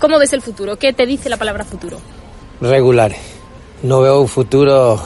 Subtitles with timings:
[0.00, 0.76] ¿Cómo ves el futuro?
[0.76, 1.98] ¿Qué te dice la palabra futuro?
[2.62, 3.12] Regular.
[3.82, 4.98] No veo un futuro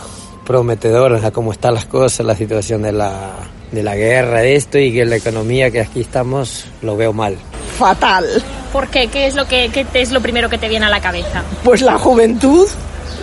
[0.46, 3.32] prometedor a cómo están las cosas, la situación de la,
[3.72, 7.36] de la guerra, de esto y que la economía que aquí estamos lo veo mal.
[7.76, 8.24] Fatal.
[8.72, 9.08] ¿Por qué?
[9.08, 11.42] ¿Qué es lo, que, qué es lo primero que te viene a la cabeza?
[11.64, 12.68] Pues la juventud,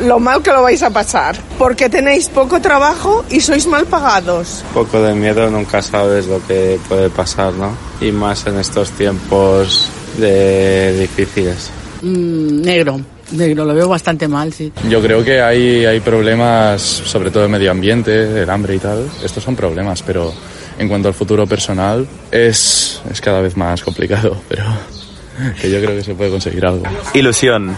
[0.02, 4.62] lo mal que lo vais a pasar, porque tenéis poco trabajo y sois mal pagados.
[4.68, 7.78] Un poco de miedo, nunca sabes lo que puede pasar, ¿no?
[8.02, 11.72] Y más en estos tiempos de difíciles.
[12.02, 13.00] Mm, negro.
[13.32, 14.74] Negro, lo veo bastante mal, sí.
[14.90, 19.10] Yo creo que hay, hay problemas, sobre todo el medio ambiente, el hambre y tal.
[19.24, 20.34] Estos son problemas, pero
[20.78, 24.66] en cuanto al futuro personal, es, es cada vez más complicado, pero
[25.60, 26.84] que yo creo que se puede conseguir algo.
[27.14, 27.78] Ilusión,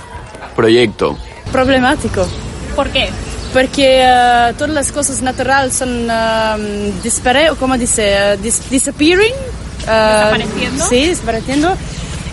[0.55, 1.17] proyecto.
[1.51, 2.27] Problemático.
[2.75, 3.09] ¿Por qué?
[3.53, 8.35] Porque uh, todas las cosas naturales son uh, dispare, ¿cómo dice?
[8.35, 9.33] Uh, dis disappearing.
[9.79, 10.85] ¿Desapareciendo?
[10.87, 11.77] Sí, desapareciendo.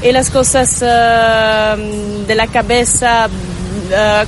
[0.02, 3.28] Y las cosas de la cabeza,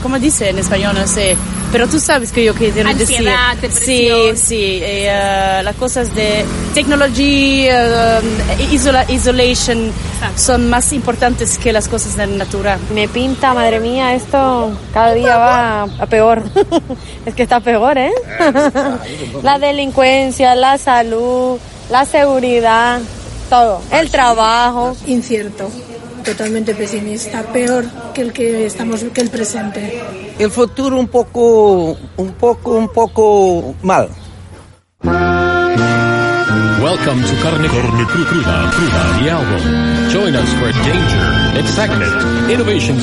[0.03, 0.95] ¿cómo dice en español?
[0.95, 1.37] No sé.
[1.73, 2.87] Pero tú sabes que yo quiero decir.
[2.87, 4.37] Ansiedad, depresión.
[4.37, 4.83] Sí, sí.
[4.85, 5.07] Y,
[5.65, 8.21] las cosas de tecnología,
[8.71, 9.91] isola isolation,
[10.37, 12.79] son más importantes que las cosas de la natura.
[12.95, 16.43] Me pinta, madre mía, esto cada día va a peor.
[17.27, 18.13] es que está peor, ¿eh?
[19.43, 21.59] la delincuencia, la salud,
[21.91, 23.01] la seguridad,
[23.53, 23.83] todo.
[23.93, 24.97] El trabajo.
[25.07, 25.71] Incierto,
[26.25, 30.03] totalmente pesimista, peor que el que estamos, que el presente.
[30.39, 34.09] El futuro un poco, un poco, un poco mal.
[36.81, 39.61] Welcome to Carne, Carne Cru- Cruda, Cruda, the album.
[40.11, 43.03] Join us for danger, excitement, innovations.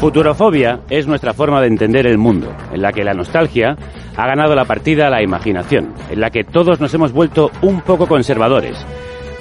[0.00, 3.76] Futurofobia es nuestra forma de entender el mundo, en la que la nostalgia
[4.16, 7.82] ha ganado la partida a la imaginación, en la que todos nos hemos vuelto un
[7.82, 8.78] poco conservadores,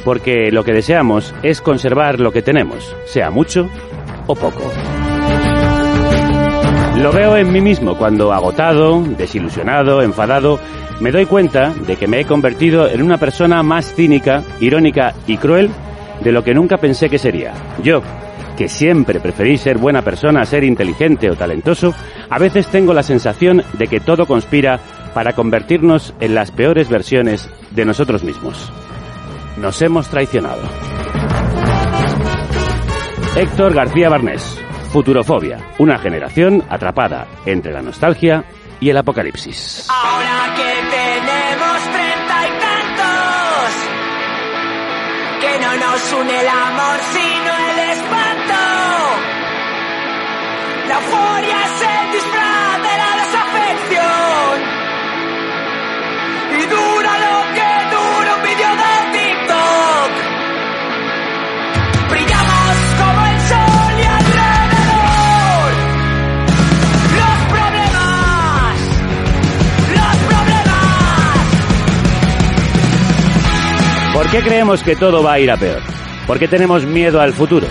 [0.04, 3.70] porque lo que deseamos es conservar lo que tenemos, sea mucho
[4.28, 4.70] o poco.
[6.98, 10.60] Lo veo en mí mismo cuando, agotado, desilusionado, enfadado,
[11.00, 15.38] me doy cuenta de que me he convertido en una persona más cínica, irónica y
[15.38, 15.70] cruel
[16.22, 17.54] de lo que nunca pensé que sería.
[17.82, 18.02] Yo,
[18.60, 21.96] que siempre preferí ser buena persona ser inteligente o talentoso,
[22.30, 24.82] a veces tengo la sensación de que todo conspira
[25.14, 28.70] para convertirnos en las peores versiones de nosotros mismos.
[29.56, 30.60] Nos hemos traicionado.
[33.38, 34.60] Héctor García Barnés,
[34.92, 38.44] Futurofobia, una generación atrapada entre la nostalgia
[38.82, 39.88] y el apocalipsis.
[39.90, 40.64] Ahora que
[40.98, 43.72] tenemos treinta y tantos,
[45.40, 47.39] que no nos une el amor sino
[50.90, 54.56] La euforia es el de la desafección.
[56.58, 60.12] Y dura lo que dura un vídeo de TikTok.
[62.10, 65.70] Brillamos como el sol y alrededor.
[67.20, 68.78] Los problemas,
[69.94, 70.94] los problemas.
[74.16, 75.84] ¿Por qué creemos que todo va a ir a peor?
[76.26, 77.68] ¿Por qué tenemos miedo al futuro?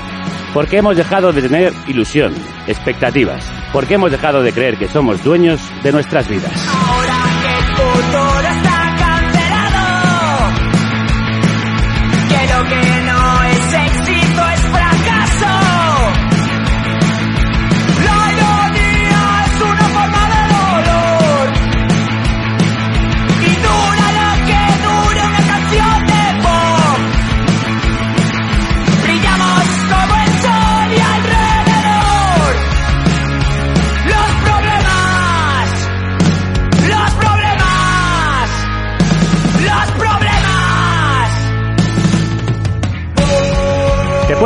[0.53, 2.35] ¿Por qué hemos dejado de tener ilusión,
[2.67, 3.45] expectativas?
[3.73, 6.53] ¿Por qué hemos dejado de creer que somos dueños de nuestras vidas?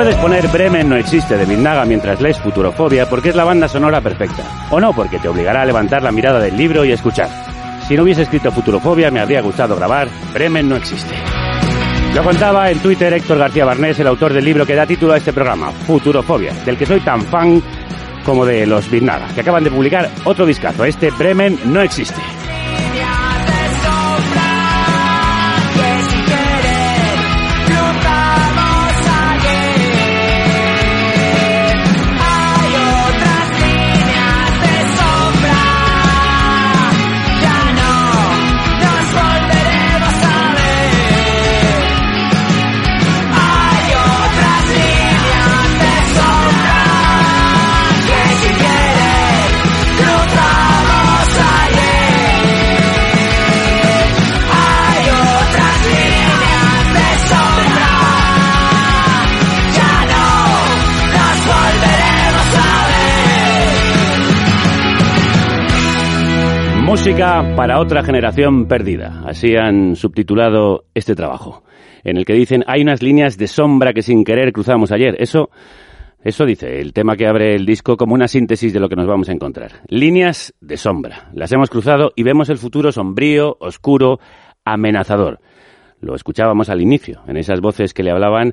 [0.03, 4.01] Puedes poner Bremen no existe de Vidnaga mientras lees Futurofobia porque es la banda sonora
[4.01, 4.43] perfecta.
[4.73, 7.29] O no, porque te obligará a levantar la mirada del libro y escuchar.
[7.87, 11.15] Si no hubiese escrito Futurofobia me habría gustado grabar Bremen no existe.
[12.17, 15.19] Lo contaba en Twitter Héctor García Barnés, el autor del libro que da título a
[15.19, 17.63] este programa, Futurofobia, del que soy tan fan
[18.25, 22.21] como de los Vidnaga, que acaban de publicar otro discazo, este Bremen no existe.
[66.93, 69.23] Música para otra generación perdida.
[69.25, 71.63] Así han subtitulado este trabajo,
[72.05, 75.17] en el que dicen hay unas líneas de sombra que sin querer cruzamos ayer.
[75.19, 75.49] Eso,
[76.23, 79.07] eso dice el tema que abre el disco como una síntesis de lo que nos
[79.07, 79.81] vamos a encontrar.
[79.89, 81.31] Líneas de sombra.
[81.33, 84.21] Las hemos cruzado y vemos el futuro sombrío, oscuro,
[84.63, 85.41] amenazador.
[85.99, 88.53] Lo escuchábamos al inicio, en esas voces que le hablaban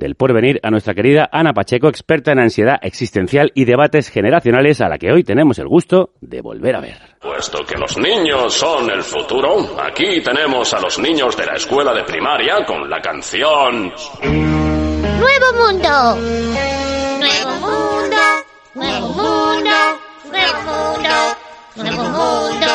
[0.00, 4.88] del porvenir a nuestra querida Ana Pacheco, experta en ansiedad existencial y debates generacionales, a
[4.88, 6.96] la que hoy tenemos el gusto de volver a ver.
[7.20, 11.94] Puesto que los niños son el futuro, aquí tenemos a los niños de la escuela
[11.94, 13.92] de primaria con la canción
[14.22, 16.16] ¡Nuevo mundo!
[17.18, 18.16] ¡Nuevo mundo!
[18.74, 19.70] ¡Nuevo mundo!
[20.30, 21.36] ¡Nuevo mundo!
[21.76, 22.69] ¡Nuevo mundo!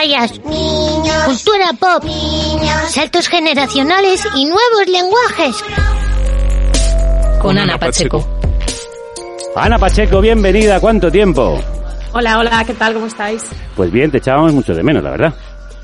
[0.00, 5.62] Pantallas, niños, cultura pop, niños, saltos generacionales y nuevos lenguajes.
[7.38, 8.26] Con Ana Pacheco.
[9.54, 10.80] Ana Pacheco, bienvenida.
[10.80, 11.62] ¿Cuánto tiempo?
[12.14, 12.94] Hola, hola, ¿qué tal?
[12.94, 13.44] ¿Cómo estáis?
[13.76, 15.34] Pues bien, te echábamos mucho de menos, la verdad.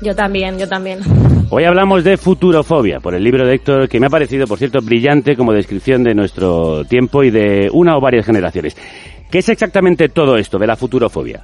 [0.01, 0.99] Yo también, yo también.
[1.51, 4.79] Hoy hablamos de futurofobia, por el libro de Héctor, que me ha parecido, por cierto,
[4.81, 8.75] brillante como descripción de nuestro tiempo y de una o varias generaciones.
[9.29, 11.43] ¿Qué es exactamente todo esto de la futurofobia?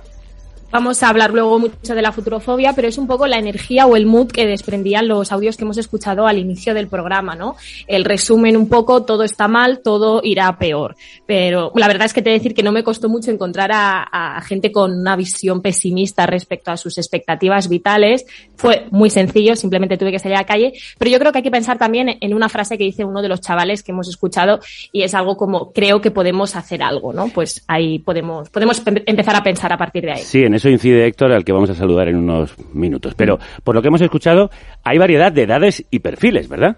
[0.73, 3.95] Vamos a hablar luego mucho de la futurofobia, pero es un poco la energía o
[3.95, 7.55] el mood que desprendían los audios que hemos escuchado al inicio del programa, ¿no?
[7.85, 10.95] El resumen un poco, todo está mal, todo irá peor.
[11.27, 14.41] Pero la verdad es que te decir que no me costó mucho encontrar a, a
[14.41, 18.25] gente con una visión pesimista respecto a sus expectativas vitales.
[18.55, 20.73] Fue muy sencillo, simplemente tuve que salir a la calle.
[20.97, 23.27] Pero yo creo que hay que pensar también en una frase que dice uno de
[23.29, 24.59] los chavales que hemos escuchado
[24.91, 27.27] y es algo como creo que podemos hacer algo, ¿no?
[27.27, 30.23] Pues ahí podemos, podemos em- empezar a pensar a partir de ahí.
[30.23, 33.15] Sí, en eso incide Héctor, al que vamos a saludar en unos minutos.
[33.15, 34.49] Pero, por lo que hemos escuchado,
[34.83, 36.77] hay variedad de edades y perfiles, ¿verdad?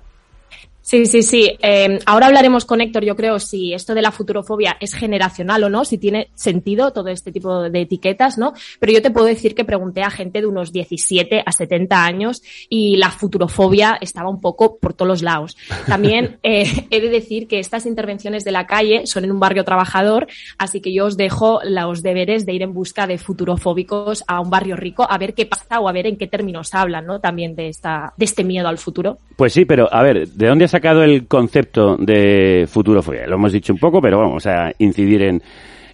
[0.86, 1.58] Sí, sí, sí.
[1.64, 5.70] Eh, ahora hablaremos con Héctor, yo creo, si esto de la futurofobia es generacional o
[5.70, 8.54] no, si tiene sentido todo este tipo de etiquetas, ¿no?
[8.80, 12.44] Pero yo te puedo decir que pregunté a gente de unos 17 a 70 años
[12.70, 15.58] y la futurofobia estaba un poco por todos los lados.
[15.88, 19.64] También eh, he de decir que estas intervenciones de la calle son en un barrio
[19.64, 20.28] trabajador,
[20.60, 24.52] así que yo os dejo los deberes de ir en busca de futurofóbicos a un
[24.52, 27.20] barrio rico a ver qué pasa o a ver en qué términos hablan, ¿no?
[27.20, 29.18] También de, esta, de este miedo al futuro.
[29.36, 33.28] Pues sí, pero a ver, ¿de dónde sacado el concepto de futurofobia?
[33.28, 35.42] Lo hemos dicho un poco, pero vamos a incidir en,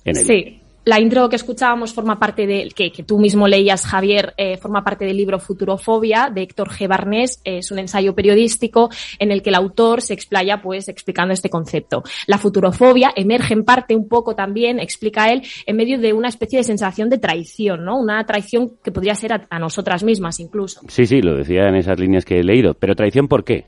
[0.06, 0.26] en él.
[0.26, 0.58] Sí.
[0.84, 4.84] La intro que escuchábamos forma parte del, que, que tú mismo leías, Javier, eh, forma
[4.84, 6.88] parte del libro Futurofobia de Héctor G.
[6.88, 7.40] Barnés.
[7.44, 8.90] Es un ensayo periodístico
[9.20, 12.02] en el que el autor se explaya, pues, explicando este concepto.
[12.26, 16.58] La futurofobia emerge en parte un poco también, explica él, en medio de una especie
[16.58, 18.00] de sensación de traición, ¿no?
[18.00, 20.82] Una traición que podría ser a, a nosotras mismas incluso.
[20.88, 22.74] Sí, sí, lo decía en esas líneas que he leído.
[22.74, 23.68] Pero traición, ¿por qué?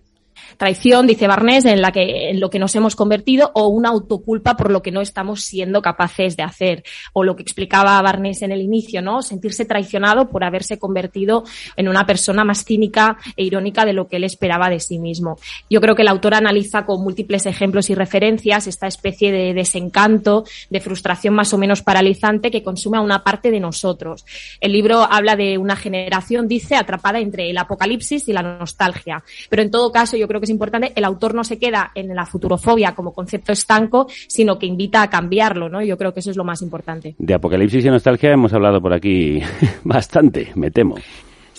[0.58, 4.56] Traición, dice Barnés, en la que en lo que nos hemos convertido o una autoculpa
[4.56, 8.52] por lo que no estamos siendo capaces de hacer o lo que explicaba Barnés en
[8.52, 9.22] el inicio, ¿no?
[9.22, 11.44] Sentirse traicionado por haberse convertido
[11.76, 15.38] en una persona más cínica e irónica de lo que él esperaba de sí mismo.
[15.70, 20.44] Yo creo que el autor analiza con múltiples ejemplos y referencias esta especie de desencanto,
[20.70, 24.26] de frustración más o menos paralizante que consume a una parte de nosotros.
[24.60, 29.24] El libro habla de una generación, dice, atrapada entre el apocalipsis y la nostalgia.
[29.50, 32.16] Pero en todo caso, yo creo que es importante, el autor no se queda en
[32.16, 35.82] la futurofobia como concepto estanco, sino que invita a cambiarlo, ¿no?
[35.82, 37.16] Yo creo que eso es lo más importante.
[37.18, 39.42] De apocalipsis y nostalgia hemos hablado por aquí
[39.84, 40.96] bastante, me temo.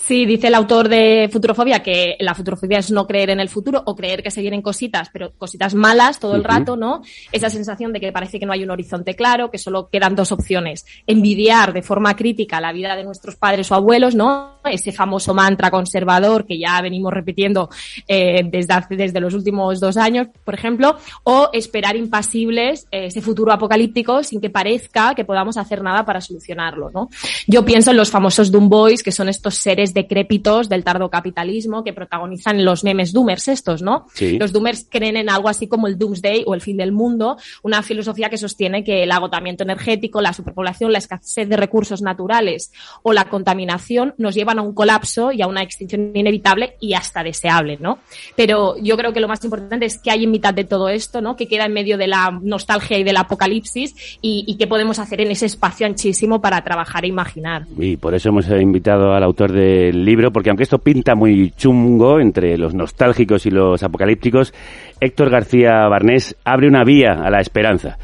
[0.07, 3.83] Sí, dice el autor de Futurofobia que la futurofobia es no creer en el futuro
[3.87, 7.01] o creer que se vienen cositas, pero cositas malas todo el rato, ¿no?
[7.33, 10.31] Esa sensación de que parece que no hay un horizonte claro, que solo quedan dos
[10.31, 10.85] opciones.
[11.07, 14.59] Envidiar de forma crítica la vida de nuestros padres o abuelos, ¿no?
[14.71, 17.71] Ese famoso mantra conservador que ya venimos repitiendo
[18.07, 23.23] eh, desde, hace- desde los últimos dos años, por ejemplo, o esperar impasibles eh, ese
[23.23, 27.09] futuro apocalíptico sin que parezca que podamos hacer nada para solucionarlo, ¿no?
[27.47, 31.85] Yo pienso en los famosos Doom Boys, que son estos seres decrépitos del tardo capitalismo
[31.85, 34.07] que protagonizan los memes doomers estos, ¿no?
[34.15, 34.39] Sí.
[34.39, 37.83] Los doomers creen en algo así como el doomsday o el fin del mundo, una
[37.83, 42.73] filosofía que sostiene que el agotamiento energético, la superpoblación, la escasez de recursos naturales
[43.03, 47.23] o la contaminación nos llevan a un colapso y a una extinción inevitable y hasta
[47.23, 47.99] deseable, ¿no?
[48.37, 51.21] Pero yo creo que lo más importante es que hay en mitad de todo esto,
[51.21, 51.37] ¿no?
[51.37, 55.21] Que queda en medio de la nostalgia y del apocalipsis y, y qué podemos hacer
[55.21, 57.67] en ese espacio anchísimo para trabajar e imaginar.
[57.79, 59.53] Y por eso hemos invitado al autor
[59.87, 64.55] del libro, porque aunque esto pinta muy chungo entre los nostálgicos y los apocalípticos,
[65.01, 67.99] Héctor García Barnés abre una vía a la esperanza.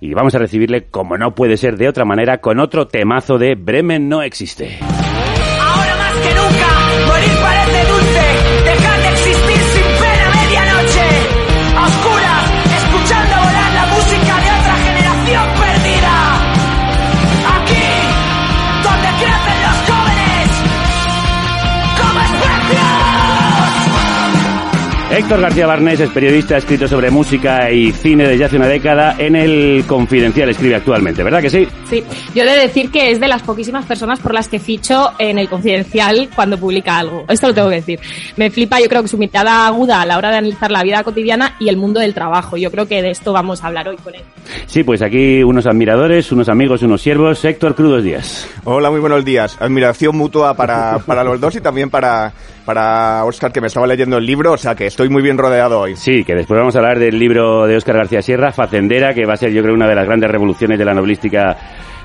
[0.00, 3.54] Y vamos a recibirle, como no puede ser de otra manera, con otro temazo de
[3.54, 4.78] Bremen no existe.
[25.12, 29.14] Héctor García Barnés es periodista, ha escrito sobre música y cine desde hace una década
[29.18, 31.68] en el Confidencial, escribe actualmente, ¿verdad que sí?
[31.90, 32.02] Sí,
[32.34, 35.38] yo he de decir que es de las poquísimas personas por las que ficho en
[35.38, 37.26] el Confidencial cuando publica algo.
[37.28, 38.00] Esto lo tengo que decir.
[38.36, 41.04] Me flipa, yo creo que su mirada aguda a la hora de analizar la vida
[41.04, 42.56] cotidiana y el mundo del trabajo.
[42.56, 44.22] Yo creo que de esto vamos a hablar hoy con él.
[44.64, 47.44] Sí, pues aquí unos admiradores, unos amigos, unos siervos.
[47.44, 48.48] Héctor, crudos días.
[48.64, 49.58] Hola, muy buenos días.
[49.60, 52.32] Admiración mutua para, para los dos y también para,
[52.64, 55.80] para Oscar, que me estaba leyendo el libro, o sea que estoy muy bien rodeado
[55.80, 55.96] hoy.
[55.96, 59.34] Sí, que después vamos a hablar del libro de Óscar García Sierra, Facendera, que va
[59.34, 61.56] a ser yo creo una de las grandes revoluciones de la novelística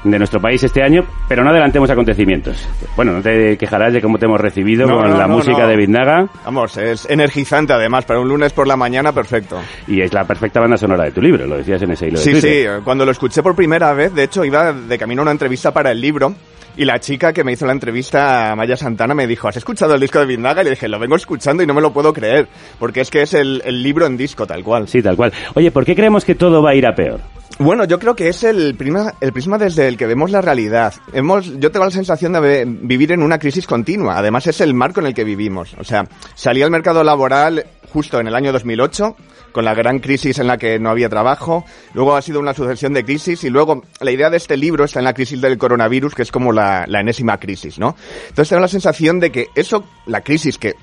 [0.03, 2.67] de nuestro país este año, pero no adelantemos acontecimientos.
[2.95, 5.67] Bueno, no te quejarás de cómo te hemos recibido No, con no, la no, música
[5.67, 9.59] de Biznaga Vamos, es energizante además, para un lunes por la mañana, perfecto.
[9.87, 12.23] y es la perfecta banda sonora de tu libro, lo decías en ese hilo de
[12.23, 15.31] Sí, sí, cuando lo escuché por primera vez, de hecho iba de camino a una
[15.31, 16.33] entrevista para el libro
[16.77, 19.99] y la chica que me hizo la entrevista, Maya Santana, me dijo, ¿has escuchado el
[19.99, 20.61] disco de Biznaga?
[20.61, 22.47] Y le dije, lo vengo escuchando y no me lo puedo creer,
[22.79, 24.87] porque es que es el, el libro en disco tal cual.
[24.87, 25.33] Sí, tal cual.
[25.55, 27.19] Oye, ¿por qué creemos que todo va a ir a peor?
[27.59, 30.93] Bueno, yo creo que es el prisma, el prisma desde el que vemos la realidad.
[31.11, 34.15] Hemos, yo tengo la sensación de vivir en una crisis continua.
[34.19, 35.75] Además, es el marco en el que vivimos.
[35.79, 39.15] O sea, salí al mercado laboral justo en el año 2008,
[39.51, 41.65] con la gran crisis en la que no había trabajo.
[41.93, 44.99] Luego ha sido una sucesión de crisis y luego la idea de este libro está
[44.99, 47.95] en la crisis del coronavirus, que es como la, la enésima crisis, ¿no?
[48.29, 50.75] Entonces tengo la sensación de que eso, la crisis que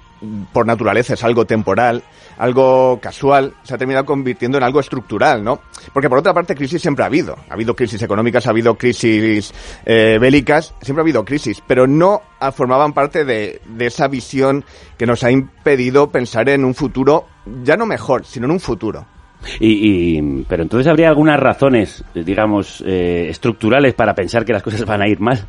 [0.53, 2.03] por naturaleza es algo temporal,
[2.39, 5.61] algo casual, se ha terminado convirtiendo en algo estructural, ¿no?
[5.93, 7.37] Porque por otra parte, crisis siempre ha habido.
[7.49, 9.53] Ha habido crisis económicas, ha habido crisis
[9.85, 14.65] eh, bélicas, siempre ha habido crisis, pero no formaban parte de, de esa visión
[14.99, 17.27] que nos ha impedido pensar en un futuro,
[17.63, 19.07] ya no mejor, sino en un futuro.
[19.61, 24.85] Y, y- pero entonces habría algunas razones, digamos, eh, estructurales para pensar que las cosas
[24.85, 25.47] van a ir mal.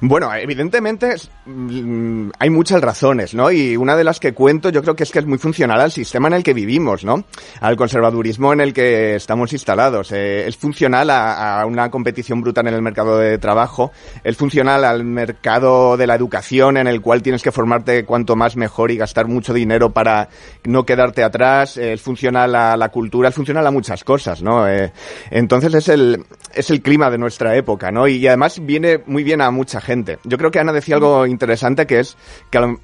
[0.00, 1.14] Bueno, evidentemente
[1.46, 3.50] mm, hay muchas razones, ¿no?
[3.50, 5.90] Y una de las que cuento yo creo que es que es muy funcional al
[5.90, 7.24] sistema en el que vivimos, ¿no?
[7.60, 10.12] Al conservadurismo en el que estamos instalados.
[10.12, 13.92] Eh, es funcional a, una competición brutal en el mercado de trabajo.
[14.24, 18.56] Es funcional al mercado de la educación en el cual tienes que formarte cuanto más
[18.56, 20.28] mejor y gastar mucho dinero para
[20.64, 21.76] no quedarte atrás.
[21.76, 24.68] Es funcional a la cultura, funcional a muchas cosas, ¿no?
[24.68, 24.92] Eh,
[25.30, 28.06] entonces es el, es el clima de nuestra época, ¿no?
[28.06, 30.18] Y además viene muy bien a mucha gente.
[30.24, 32.16] Yo creo que Ana decía algo interesante que es
[32.50, 32.80] que, lo-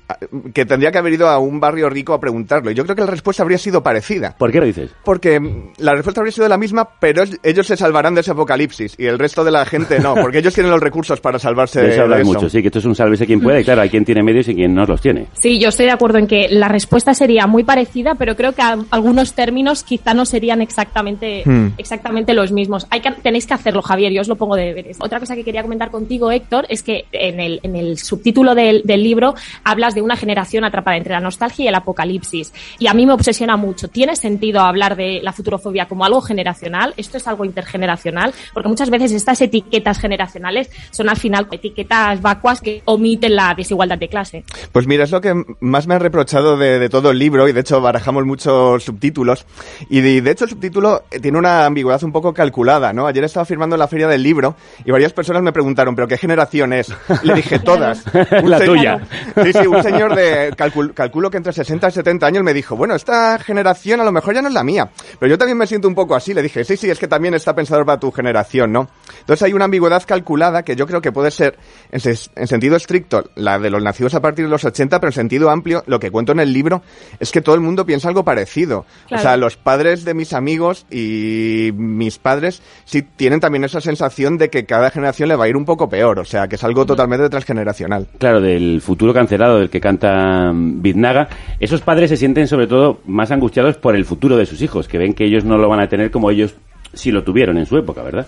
[0.55, 2.71] que tendría que haber ido a un barrio rico a preguntarlo.
[2.71, 4.35] Y yo creo que la respuesta habría sido parecida.
[4.39, 4.91] ¿Por qué lo dices?
[5.05, 5.41] Porque
[5.79, 9.07] la respuesta habría sido la misma, pero es- ellos se salvarán de ese apocalipsis y
[9.07, 11.95] el resto de la gente no, porque ellos tienen los recursos para salvarse De de,
[11.95, 13.61] eso mucho, sí, que esto es un sálvese quien puede.
[13.61, 15.27] y Claro, hay quien tiene medios y quien no los tiene.
[15.41, 18.63] Sí, yo estoy de acuerdo en que la respuesta sería muy parecida, pero creo que
[18.63, 21.69] a- algunos términos quizá no serían exactamente, Hmm.
[21.79, 22.89] exactamente los mismos.
[22.91, 24.97] Hay que, tenéis que hacerlo, Javier, yo os lo pongo de deberes.
[25.01, 28.83] Otra cosa que quería comentar contigo, Héctor, es que en el, en el subtítulo del,
[28.83, 32.53] del libro hablas de una generación atrapada entre la nostalgia y el apocalipsis.
[32.81, 33.87] Y a mí me obsesiona mucho.
[33.87, 36.95] ¿Tiene sentido hablar de la futurofobia como algo generacional?
[36.97, 38.35] ¿Esto es algo intergeneracional?
[38.53, 43.99] Porque muchas veces estas etiquetas generacionales son al final etiquetas vacuas que omiten la desigualdad
[43.99, 44.43] de clase.
[44.73, 47.53] Pues mira, es lo que más me han reprochado de, de todo el libro y
[47.53, 49.47] de hecho barajamos muchos subtítulos
[49.89, 53.07] y de, de hecho el subtítulo eh, tiene una ambigüedad un poco calculada, ¿no?
[53.07, 56.17] Ayer estaba firmando en la feria del libro y varias personas me preguntaron, ¿pero qué
[56.19, 56.93] generación es?
[57.23, 58.05] Y le dije, todas.
[58.43, 59.01] La tuya.
[59.45, 62.77] Sí, sí, un señor de, calcul- calculo que entre 60 y 70 años me dijo,
[62.77, 65.67] bueno, esta generación a lo mejor ya no es la mía, pero yo también me
[65.67, 66.35] siento un poco así.
[66.35, 68.89] Le dije, sí, sí, es que también está pensado para tu generación, ¿no?
[69.21, 71.57] Entonces hay una ambigüedad calculada que yo creo que puede ser,
[71.93, 75.09] en, ses- en sentido estricto, la de los nacidos a partir de los 80, pero
[75.09, 76.83] en sentido amplio, lo que cuento en el libro
[77.21, 78.87] es que todo el mundo piensa algo parecido.
[79.09, 79.21] Claro.
[79.21, 84.39] O sea, los padres de mis amigos y mis padres sí tienen también esa sensación
[84.39, 86.19] de que cada generación le va a ir un poco peor.
[86.19, 88.07] O sea, que es algo totalmente transgeneracional.
[88.19, 91.29] Claro, del futuro cancelado del que canta Biznaga,
[91.61, 94.99] esos padres se sienten sobre todo más angustiados por el futuro de sus hijos, que
[94.99, 96.55] ven que ellos no lo van a tener como ellos
[96.93, 98.27] sí lo tuvieron en su época, ¿verdad?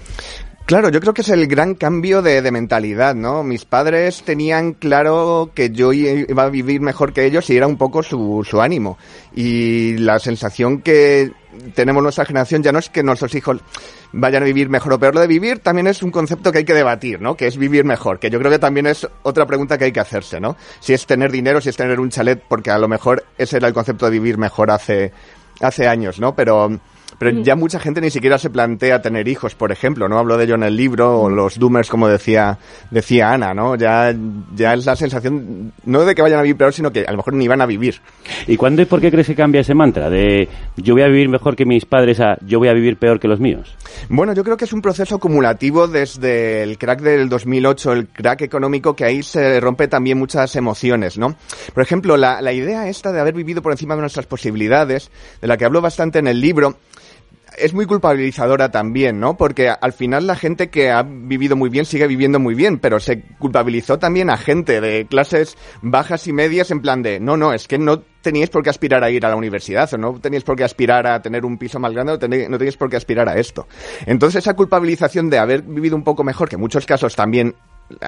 [0.67, 3.45] Claro, yo creo que es el gran cambio de, de mentalidad, ¿no?
[3.45, 7.77] Mis padres tenían claro que yo iba a vivir mejor que ellos y era un
[7.77, 8.99] poco su, su ánimo.
[9.33, 11.31] Y la sensación que
[11.75, 13.59] tenemos nuestra generación ya no es que nuestros hijos
[14.13, 15.15] vayan a vivir mejor o peor.
[15.15, 17.37] Lo de vivir también es un concepto que hay que debatir, ¿no?
[17.37, 20.01] Que es vivir mejor, que yo creo que también es otra pregunta que hay que
[20.01, 20.57] hacerse, ¿no?
[20.81, 23.69] Si es tener dinero, si es tener un chalet, porque a lo mejor ese era
[23.69, 25.13] el concepto de vivir mejor hace,
[25.61, 26.35] hace años, ¿no?
[26.35, 26.79] Pero,
[27.19, 30.19] Pero ya mucha gente ni siquiera se plantea tener hijos, por ejemplo, ¿no?
[30.19, 32.59] Hablo de ello en el libro, o los doomers, como decía,
[32.91, 33.77] decía Ana, ¿no?
[33.77, 34.15] Ya,
[34.55, 37.19] ya es la sensación, no de que vayan a vivir peor, sino que a lo
[37.19, 38.01] mejor ni van a vivir.
[38.47, 41.29] ¿Y cuándo y por qué crees que cambia ese mantra de yo voy a vivir
[41.29, 43.75] mejor que mis padres a yo voy a vivir peor que los míos?
[44.09, 48.43] Bueno, yo creo que es un proceso acumulativo desde el crack del 2008, el crack
[48.43, 51.35] económico, que ahí se rompe también muchas emociones, ¿no?
[51.73, 55.47] Por ejemplo, la, la idea esta de haber vivido por encima de nuestras posibilidades, de
[55.47, 56.77] la que hablo bastante en el libro,
[57.59, 59.37] es muy culpabilizadora también, ¿no?
[59.37, 63.01] Porque al final la gente que ha vivido muy bien sigue viviendo muy bien, pero
[63.01, 67.53] se culpabilizó también a gente de clases bajas y medias en plan de, no, no,
[67.53, 70.45] es que no teníais por qué aspirar a ir a la universidad, o no teníais
[70.45, 73.29] por qué aspirar a tener un piso más grande, o no teníais por qué aspirar
[73.29, 73.67] a esto.
[74.05, 77.55] Entonces esa culpabilización de haber vivido un poco mejor, que en muchos casos también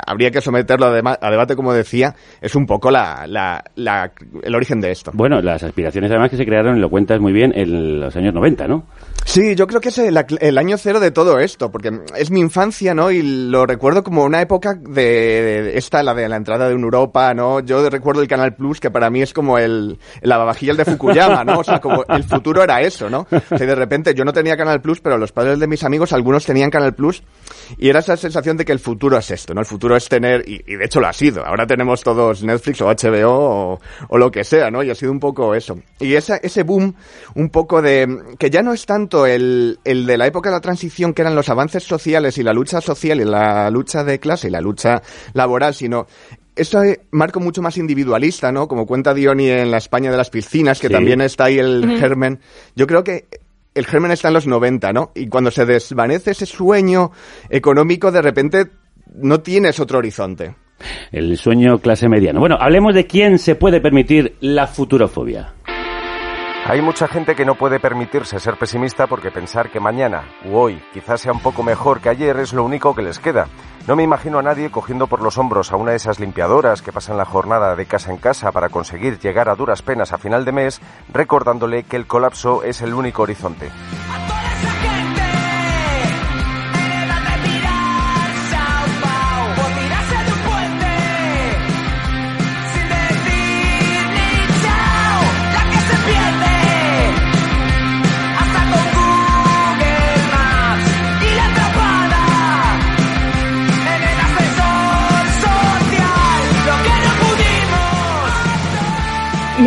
[0.06, 4.80] habría que someterlo a, debate, como decía, es un poco la, la- la- el origen
[4.80, 5.11] de esto.
[5.14, 8.66] Bueno, las aspiraciones además que se crearon, lo cuentas muy bien, en los años 90,
[8.68, 8.85] ¿no?
[9.25, 12.40] Sí, yo creo que es el, el año cero de todo esto, porque es mi
[12.40, 13.11] infancia, ¿no?
[13.11, 17.61] Y lo recuerdo como una época de, esta, la de la entrada de Europa, ¿no?
[17.61, 21.58] Yo recuerdo el Canal Plus, que para mí es como el, babajilla de Fukuyama, ¿no?
[21.61, 23.26] O sea, como el futuro era eso, ¿no?
[23.30, 26.12] O sea, de repente yo no tenía Canal Plus, pero los padres de mis amigos,
[26.12, 27.23] algunos tenían Canal Plus,
[27.76, 29.61] y era esa sensación de que el futuro es esto, ¿no?
[29.61, 32.80] El futuro es tener, y, y de hecho lo ha sido, ahora tenemos todos Netflix
[32.80, 34.82] o HBO o, o lo que sea, ¿no?
[34.82, 35.78] Y ha sido un poco eso.
[36.00, 36.94] Y esa, ese boom,
[37.37, 38.08] un poco de,
[38.38, 41.37] que ya no es tanto el, el de la época de la transición, que eran
[41.37, 45.02] los avances sociales y la lucha social y la lucha de clase y la lucha
[45.34, 46.06] laboral, sino
[46.56, 48.66] ese marco mucho más individualista, ¿no?
[48.66, 50.92] Como cuenta Diony en la España de las piscinas, que Sí.
[50.92, 52.40] también está ahí el germen.
[52.75, 53.26] Yo creo que
[53.75, 55.12] el germen está en los 90, ¿no?
[55.14, 57.12] Y cuando se desvanece ese sueño
[57.48, 58.66] económico, de repente
[59.15, 60.55] no tienes otro horizonte.
[61.11, 62.41] El sueño clase mediano.
[62.41, 65.55] Bueno, hablemos de quién se puede permitir la futurofobia.
[66.67, 70.79] Hay mucha gente que no puede permitirse ser pesimista porque pensar que mañana u hoy
[70.93, 73.49] quizás sea un poco mejor que ayer es lo único que les queda.
[73.87, 76.93] No me imagino a nadie cogiendo por los hombros a una de esas limpiadoras que
[76.93, 80.44] pasan la jornada de casa en casa para conseguir llegar a duras penas a final
[80.44, 83.71] de mes, recordándole que el colapso es el único horizonte.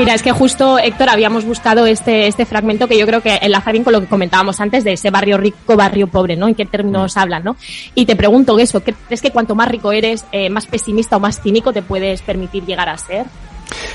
[0.01, 3.71] Mira, es que justo, Héctor, habíamos buscado este, este fragmento que yo creo que enlaza
[3.71, 6.47] bien con lo que comentábamos antes de ese barrio rico, barrio pobre, ¿no?
[6.47, 7.55] En qué términos hablan, ¿no?
[7.93, 11.39] Y te pregunto eso, ¿crees que cuanto más rico eres, eh, más pesimista o más
[11.39, 13.27] cínico te puedes permitir llegar a ser?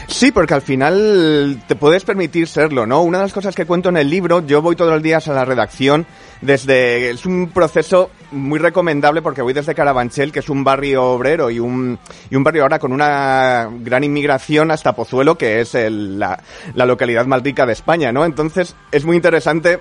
[0.08, 3.02] Sí, porque al final te puedes permitir serlo, ¿no?
[3.02, 5.32] Una de las cosas que cuento en el libro, yo voy todos los días a
[5.34, 6.06] la redacción
[6.40, 7.10] desde...
[7.10, 11.58] Es un proceso muy recomendable porque voy desde Carabanchel, que es un barrio obrero y
[11.60, 11.98] un,
[12.30, 16.42] y un barrio ahora con una gran inmigración hasta Pozuelo, que es el- la,
[16.74, 18.24] la localidad más rica de España, ¿no?
[18.24, 19.78] Entonces es muy interesante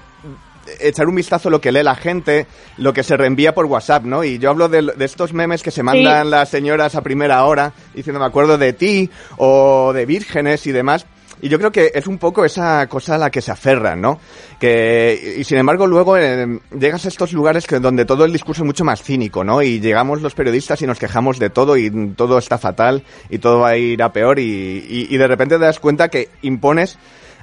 [0.80, 2.48] echar un vistazo a lo que lee la gente,
[2.78, 4.24] lo que se reenvía por WhatsApp, ¿no?
[4.24, 7.74] Y yo hablo de, de estos memes que se mandan las señoras a primera hora
[7.94, 11.06] diciendo me acuerdo de ti o de vírgenes y demás.
[11.42, 14.20] Y yo creo que es un poco esa cosa a la que se aferran, ¿no?
[14.60, 18.64] Que, y sin embargo luego eh, llegas a estos lugares que, donde todo el discurso
[18.64, 19.62] es mucho más cínico, ¿no?
[19.62, 23.60] Y llegamos los periodistas y nos quejamos de todo y todo está fatal y todo
[23.60, 24.44] va a ir a peor y,
[24.90, 26.98] y- y de repente te das cuenta que impones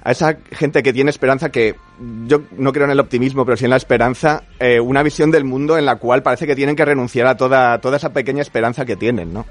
[0.04, 1.76] a esa gente que tiene esperanza, que
[2.26, 5.44] yo no creo en el optimismo, pero sí en la esperanza, eh, una visión del
[5.44, 8.84] mundo en la cual parece que tienen que renunciar a toda, toda esa pequeña esperanza
[8.84, 9.46] que tienen, ¿no?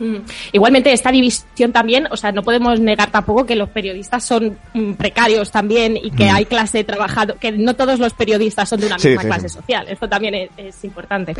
[0.00, 0.16] Mm.
[0.52, 4.94] Igualmente, esta división también, o sea, no podemos negar tampoco que los periodistas son mm,
[4.94, 6.34] precarios también y que Mm.
[6.34, 9.54] hay clase trabajado, que no todos los periodistas son de una misma sí, clase sí.
[9.56, 9.86] social.
[9.88, 11.34] Esto también es, es importante.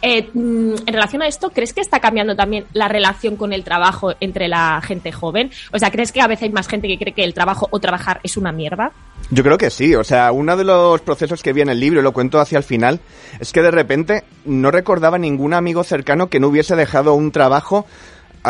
[0.00, 4.14] Eh, en relación a esto, ¿crees que está cambiando también la relación con el trabajo
[4.20, 5.50] entre la gente joven?
[5.72, 7.80] O sea, ¿crees que a veces hay más gente que cree que el trabajo o
[7.80, 8.92] trabajar es una mierda?
[9.30, 12.00] Yo creo que sí, o sea, uno de los procesos que vi en el libro,
[12.00, 13.00] y lo cuento hacia el final,
[13.40, 17.86] es que de repente no recordaba ningún amigo cercano que no hubiese dejado un trabajo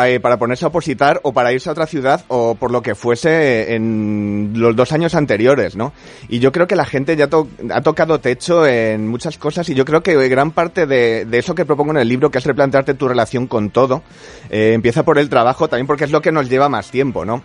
[0.03, 2.95] eh, para ponerse a opositar o para irse a otra ciudad o por lo que
[2.95, 5.93] fuese en los dos años anteriores, ¿no?
[6.27, 7.29] Y yo creo que la gente ya
[7.71, 11.55] ha tocado techo en muchas cosas y yo creo que gran parte de, de eso
[11.55, 14.03] que propongo en el libro, que es replantearte tu relación con todo,
[14.49, 17.43] eh, empieza por el trabajo también porque es lo que nos lleva más tiempo, ¿no?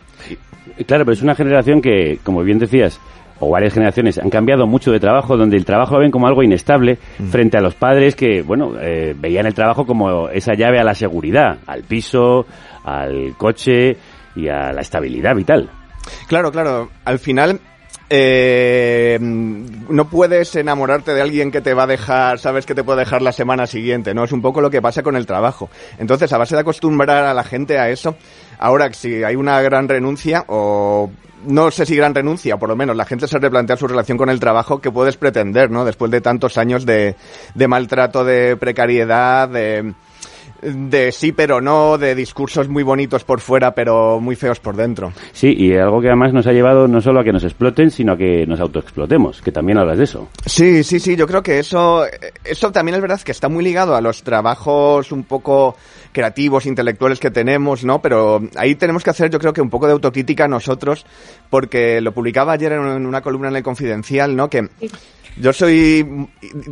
[0.86, 3.00] Claro, pero es una generación que, como bien decías,
[3.40, 6.42] o varias generaciones han cambiado mucho de trabajo, donde el trabajo lo ven como algo
[6.42, 6.98] inestable,
[7.30, 10.94] frente a los padres que, bueno, eh, veían el trabajo como esa llave a la
[10.94, 12.46] seguridad, al piso,
[12.84, 13.96] al coche
[14.36, 15.70] y a la estabilidad vital.
[16.28, 16.90] Claro, claro.
[17.04, 17.60] Al final,
[18.12, 23.00] eh, no puedes enamorarte de alguien que te va a dejar, sabes que te puede
[23.00, 24.24] dejar la semana siguiente, ¿no?
[24.24, 25.70] Es un poco lo que pasa con el trabajo.
[25.96, 28.16] Entonces, a base de acostumbrar a la gente a eso,
[28.60, 31.10] ahora si hay una gran renuncia o
[31.46, 34.28] no sé si gran renuncia, por lo menos la gente se replantea su relación con
[34.28, 35.86] el trabajo que puedes pretender, ¿no?
[35.86, 37.16] Después de tantos años de,
[37.54, 39.94] de maltrato, de precariedad, de,
[40.62, 45.12] de sí pero no, de discursos muy bonitos por fuera pero muy feos por dentro.
[45.32, 48.12] Sí, y algo que además nos ha llevado no solo a que nos exploten, sino
[48.12, 50.28] a que nos autoexplotemos, que también hablas de eso.
[50.46, 52.04] Sí, sí, sí, yo creo que eso,
[52.44, 55.76] eso también es verdad que está muy ligado a los trabajos un poco
[56.12, 58.02] creativos, intelectuales que tenemos, ¿no?
[58.02, 61.06] Pero ahí tenemos que hacer, yo creo que un poco de autocrítica nosotros,
[61.48, 64.48] porque lo publicaba ayer en una columna en el Confidencial, ¿no?
[64.48, 64.68] Que
[65.36, 66.28] yo soy.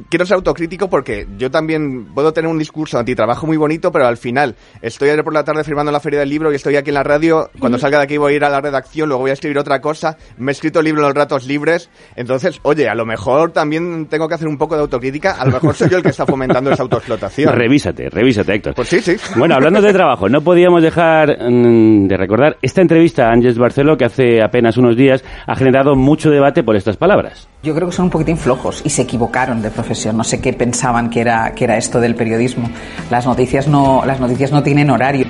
[0.09, 4.17] Quiero ser autocrítico porque yo también puedo tener un discurso antitrabajo muy bonito, pero al
[4.17, 6.95] final estoy ayer por la tarde firmando la Feria del Libro y estoy aquí en
[6.95, 7.51] la radio.
[7.59, 9.81] Cuando salga de aquí voy a ir a la redacción, luego voy a escribir otra
[9.81, 10.17] cosa.
[10.37, 11.91] Me he escrito el libro en los ratos libres.
[12.17, 15.33] Entonces, oye, a lo mejor también tengo que hacer un poco de autocrítica.
[15.33, 17.53] A lo mejor soy yo el que está fomentando esa autoexplotación.
[17.59, 18.75] Revísate, revísate, Héctor.
[18.75, 19.17] Pues sí, sí.
[19.37, 23.97] Bueno, hablando de trabajo, no podíamos dejar mm, de recordar esta entrevista a Ángeles Barceló
[23.97, 27.49] que hace apenas unos días ha generado mucho debate por estas palabras.
[27.61, 30.17] Yo creo que son un poquitín flojos y se equivocaron de profesión.
[30.17, 32.71] No sé qué pensaban que era, que era esto del periodismo.
[33.11, 35.27] Las noticias no, las noticias no tienen horario.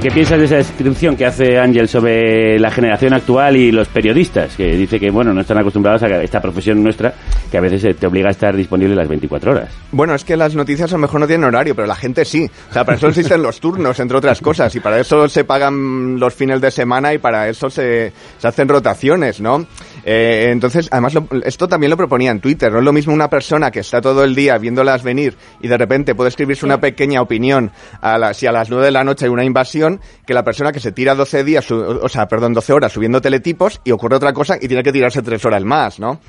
[0.00, 4.56] ¿Qué piensas de esa descripción que hace Ángel sobre la generación actual y los periodistas?
[4.56, 7.12] Que dice que, bueno, no están acostumbrados a esta profesión nuestra
[7.56, 9.70] que a veces te obliga a estar disponible las 24 horas.
[9.92, 12.50] Bueno, es que las noticias a lo mejor no tienen horario, pero la gente sí.
[12.70, 16.20] O sea, para eso existen los turnos, entre otras cosas, y para eso se pagan
[16.20, 19.66] los fines de semana y para eso se, se hacen rotaciones, ¿no?
[20.04, 22.70] Eh, entonces, además, lo- esto también lo proponía en Twitter.
[22.70, 25.78] No es lo mismo una persona que está todo el día viéndolas venir y de
[25.78, 27.70] repente puede escribirse una pequeña opinión
[28.02, 30.72] a las, si a las 9 de la noche hay una invasión, que la persona
[30.72, 34.16] que se tira 12 días, su- o sea, perdón, 12 horas subiendo teletipos y ocurre
[34.16, 36.20] otra cosa y tiene que tirarse 3 horas más, ¿no?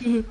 [0.00, 0.24] Sí,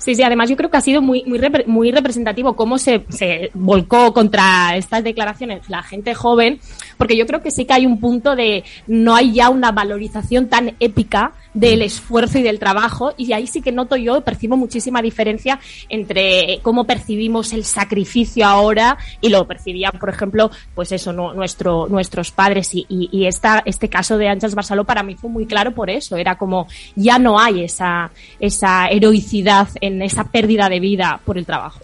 [0.00, 4.12] sí, además yo creo que ha sido muy, muy, muy representativo cómo se, se volcó
[4.12, 6.58] contra estas declaraciones la gente joven,
[6.96, 10.48] porque yo creo que sí que hay un punto de no hay ya una valorización
[10.48, 15.02] tan épica del esfuerzo y del trabajo, y ahí sí que noto yo, percibo muchísima
[15.02, 21.34] diferencia entre cómo percibimos el sacrificio ahora y lo percibían, por ejemplo, pues eso, no,
[21.34, 22.74] nuestro, nuestros padres.
[22.74, 25.90] Y, y, y esta, este caso de Ángels Barceló para mí fue muy claro por
[25.90, 31.38] eso, era como ya no hay esa, esa heroicidad en esa pérdida de vida por
[31.38, 31.80] el trabajo.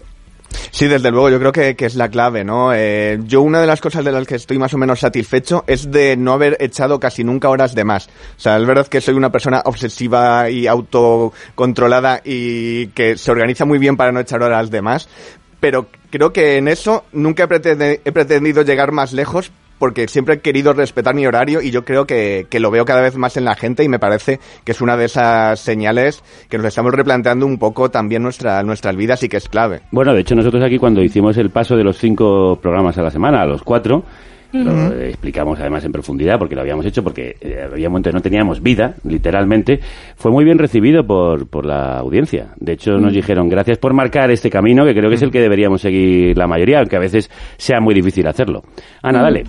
[0.71, 2.73] Sí, desde luego, yo creo que, que es la clave, ¿no?
[2.73, 5.91] Eh, yo una de las cosas de las que estoy más o menos satisfecho es
[5.91, 8.07] de no haber echado casi nunca horas de más.
[8.37, 13.65] O sea, es verdad que soy una persona obsesiva y autocontrolada y que se organiza
[13.65, 15.09] muy bien para no echar horas de más,
[15.59, 20.73] pero creo que en eso nunca he, pretendido llegar más lejos porque siempre he querido
[20.73, 23.55] respetar mi horario y yo creo que, que lo veo cada vez más en la
[23.55, 27.57] gente y me parece que es una de esas señales que nos estamos replanteando un
[27.57, 29.81] poco también nuestra, nuestras vidas y que es clave.
[29.91, 33.11] Bueno, de hecho nosotros aquí cuando hicimos el paso de los cinco programas a la
[33.11, 34.03] semana a los cuatro,
[34.53, 38.15] lo explicamos además en profundidad porque lo habíamos hecho porque eh, había un momento que
[38.15, 39.79] no teníamos vida, literalmente,
[40.15, 42.53] fue muy bien recibido por, por la audiencia.
[42.57, 45.41] De hecho nos dijeron gracias por marcar este camino que creo que es el que
[45.41, 48.63] deberíamos seguir la mayoría, aunque a veces sea muy difícil hacerlo.
[49.03, 49.23] Ana, Mm.
[49.23, 49.43] dale.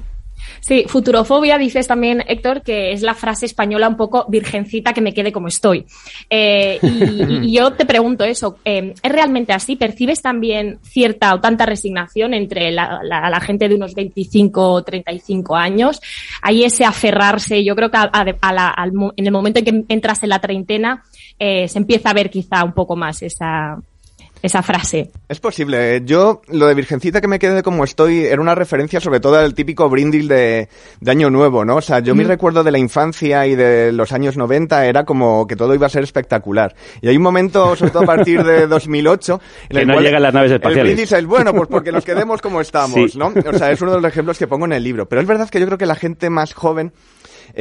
[0.61, 5.14] Sí, futurofobia dices también, Héctor, que es la frase española un poco virgencita que me
[5.14, 5.87] quede como estoy.
[6.29, 9.77] Eh, y, yo te pregunto eso, eh, ¿es realmente así?
[9.77, 15.57] ¿Percibes también cierta o tanta resignación entre la, la- gente de unos 25 o 35
[15.57, 16.01] años?
[16.42, 21.05] Hay ese aferrarse, yo creo que en el momento en que entras en la treintena
[21.38, 23.79] eh, se empieza a ver quizá un poco más esa,
[24.42, 25.11] esa frase.
[25.29, 25.96] Es posible.
[25.96, 26.03] eh.
[26.05, 29.55] Yo, lo de Virgencita que me quedé como estoy, era una referencia sobre todo al
[29.55, 30.68] típico brindis de,
[31.01, 31.77] de Año Nuevo, ¿no?
[31.77, 35.46] O sea, yo mi recuerdo de la infancia y de los años 90 era como
[35.46, 36.74] que todo iba a ser espectacular.
[37.01, 40.05] Y hay un momento, sobre todo a partir de 2008, en Que el no cual
[40.05, 40.85] llegan las naves El espaciales.
[40.94, 43.18] brindis es, bueno, pues porque nos quedemos como estamos, Sí.
[43.18, 43.33] ¿no?
[43.46, 45.09] O sea, es uno de los ejemplos que pongo en el libro.
[45.09, 46.92] Pero es verdad que yo creo que la gente más joven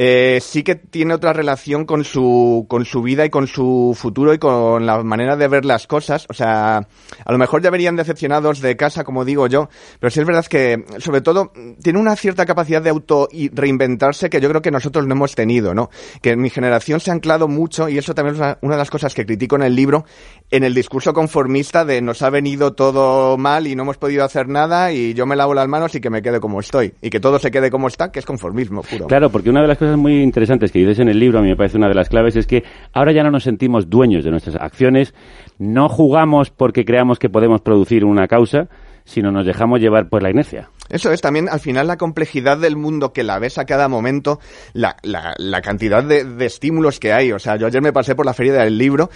[0.00, 4.32] eh, sí que tiene otra relación con su, con su vida y con su futuro
[4.32, 6.24] y con la manera de ver las cosas.
[6.28, 10.20] O sea, a lo mejor ya verían decepcionados de casa, como digo yo, pero sí
[10.20, 11.50] es verdad que, sobre todo,
[11.82, 15.34] tiene una cierta capacidad de auto y reinventarse que yo creo que nosotros no hemos
[15.34, 15.90] tenido, ¿no?
[16.22, 18.90] Que mi generación se ha anclado mucho, y eso también es una, una de las
[18.90, 20.04] cosas que critico en el libro,
[20.52, 24.48] en el discurso conformista de nos ha venido todo mal y no hemos podido hacer
[24.48, 26.94] nada y yo me lavo las manos y que me quede como estoy.
[27.02, 29.06] Y que todo se quede como está, que es conformismo puro.
[29.08, 31.48] Claro, porque una de las cosas muy interesantes que dices en el libro, a mí
[31.48, 34.30] me parece una de las claves, es que ahora ya no nos sentimos dueños de
[34.30, 35.14] nuestras acciones,
[35.58, 38.68] no jugamos porque creamos que podemos producir una causa,
[39.04, 40.70] sino nos dejamos llevar por la inercia.
[40.90, 44.38] Eso es también, al final, la complejidad del mundo que la ves a cada momento,
[44.72, 47.32] la, la, la cantidad de, de estímulos que hay.
[47.32, 49.10] O sea, yo ayer me pasé por la feria del libro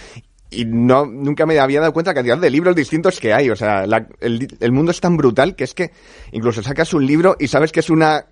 [0.49, 3.49] y no nunca me había dado cuenta de la cantidad de libros distintos que hay.
[3.49, 5.91] O sea, la- el, el mundo es tan brutal que es que
[6.31, 8.25] incluso sacas un libro y sabes que es una,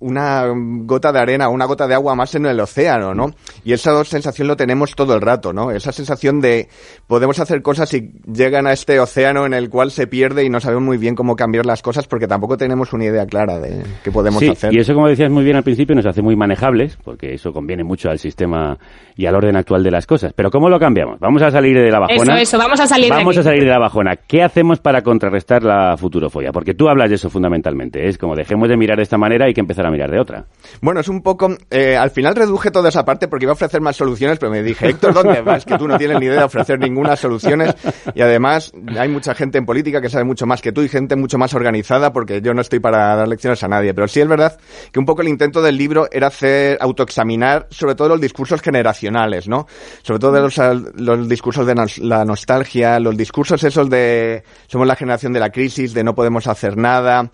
[0.00, 0.46] una
[0.84, 3.30] gota de arena, una gota de agua más en el océano, ¿no?
[3.64, 5.70] Y esa sensación lo tenemos todo el rato, ¿no?
[5.70, 6.68] Esa sensación de
[7.06, 10.58] podemos hacer cosas y llegan a este océano en el cual se pierde y no
[10.60, 14.10] sabemos muy bien cómo cambiar las cosas porque tampoco tenemos una idea clara de qué
[14.10, 14.74] podemos sí, hacer.
[14.74, 17.84] y eso, como decías muy bien al principio, nos hace muy manejables, porque eso conviene
[17.84, 18.76] mucho al sistema
[19.16, 20.32] y al orden actual de las cosas.
[20.34, 21.20] Pero ¿cómo lo cambiamos?
[21.20, 22.34] Vamos a salir de la bajona.
[22.34, 23.40] Eso, eso, vamos a salir de Vamos aquí.
[23.40, 24.16] a salir de la bajona.
[24.16, 26.52] ¿Qué hacemos para contrarrestar la futurofobia?
[26.52, 28.08] Porque tú hablas de eso fundamentalmente.
[28.08, 30.20] Es como dejemos de mirar de esta manera y hay que empezar a mirar de
[30.20, 30.44] otra.
[30.80, 31.48] Bueno, es un poco...
[31.70, 34.62] eh, al final reduje toda esa parte porque iba a ofrecer más soluciones, pero me
[34.62, 35.64] dije, Héctor, ¿dónde vas?
[35.64, 37.74] Que tú no tienes ni idea de ofrecer ninguna soluciones
[38.14, 41.16] y además hay mucha gente en política que sabe mucho más que tú y gente
[41.16, 43.94] mucho más organizada porque yo no estoy para dar lecciones a nadie.
[43.94, 44.58] Pero sí es verdad
[44.92, 49.48] que un poco el intento del libro era hacer, autoexaminar sobre todo los discursos generacionales,
[49.48, 49.66] ¿no?
[50.02, 50.56] Sobre todo de los,
[50.96, 55.48] los discursos de nos- la nostalgia, los discursos esos de somos la generación de la
[55.48, 57.30] crisis, de no podemos hacer nada.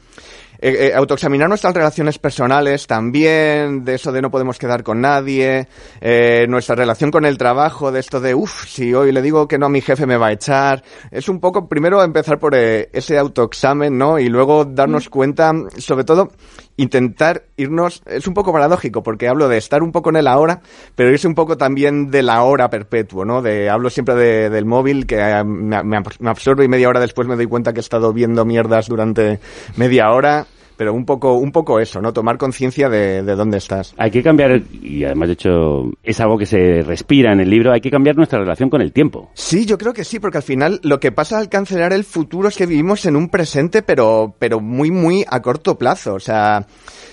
[0.58, 5.68] Eh, eh, autoexaminar nuestras relaciones personales también, de eso de no podemos quedar con nadie,
[6.00, 9.58] eh, nuestra relación con el trabajo, de esto de, uff, si hoy le digo que
[9.58, 10.82] no a mi jefe me va a echar.
[11.10, 14.18] Es un poco, primero empezar por eh, ese autoexamen, ¿no?
[14.18, 16.28] Y luego darnos cuenta, sobre todo,
[16.76, 20.60] intentar irnos, es un poco paradójico, porque hablo de estar un poco en el ahora,
[20.94, 23.40] pero irse un poco también de la hora perpetuo, ¿no?
[23.42, 27.26] De, hablo siempre de- del móvil, que eh, me, me absorbe y media hora después
[27.28, 29.40] me doy cuenta que he estado viendo mierdas durante
[29.76, 32.12] media hora, pero un poco, un poco eso, ¿no?
[32.12, 33.94] Tomar conciencia de, de dónde estás.
[33.96, 37.72] Hay que cambiar, y además de hecho es algo que se respira en el libro,
[37.72, 39.30] hay que cambiar nuestra relación con el tiempo.
[39.34, 42.48] Sí, yo creo que sí, porque al final lo que pasa al cancelar el futuro
[42.48, 46.14] es que vivimos en un presente, pero, pero muy, muy a corto plazo.
[46.14, 46.66] O sea,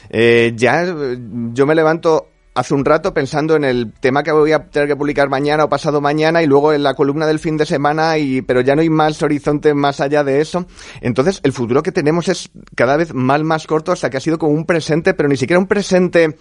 [0.09, 0.85] eh, ya
[1.53, 4.95] yo me levanto hace un rato pensando en el tema que voy a tener que
[4.95, 8.41] publicar mañana o pasado mañana y luego en la columna del fin de semana y
[8.41, 10.65] pero ya no hay más horizonte más allá de eso.
[11.01, 14.37] Entonces, el futuro que tenemos es cada vez más más corto hasta que ha sido
[14.37, 16.37] como un presente, pero ni siquiera un presente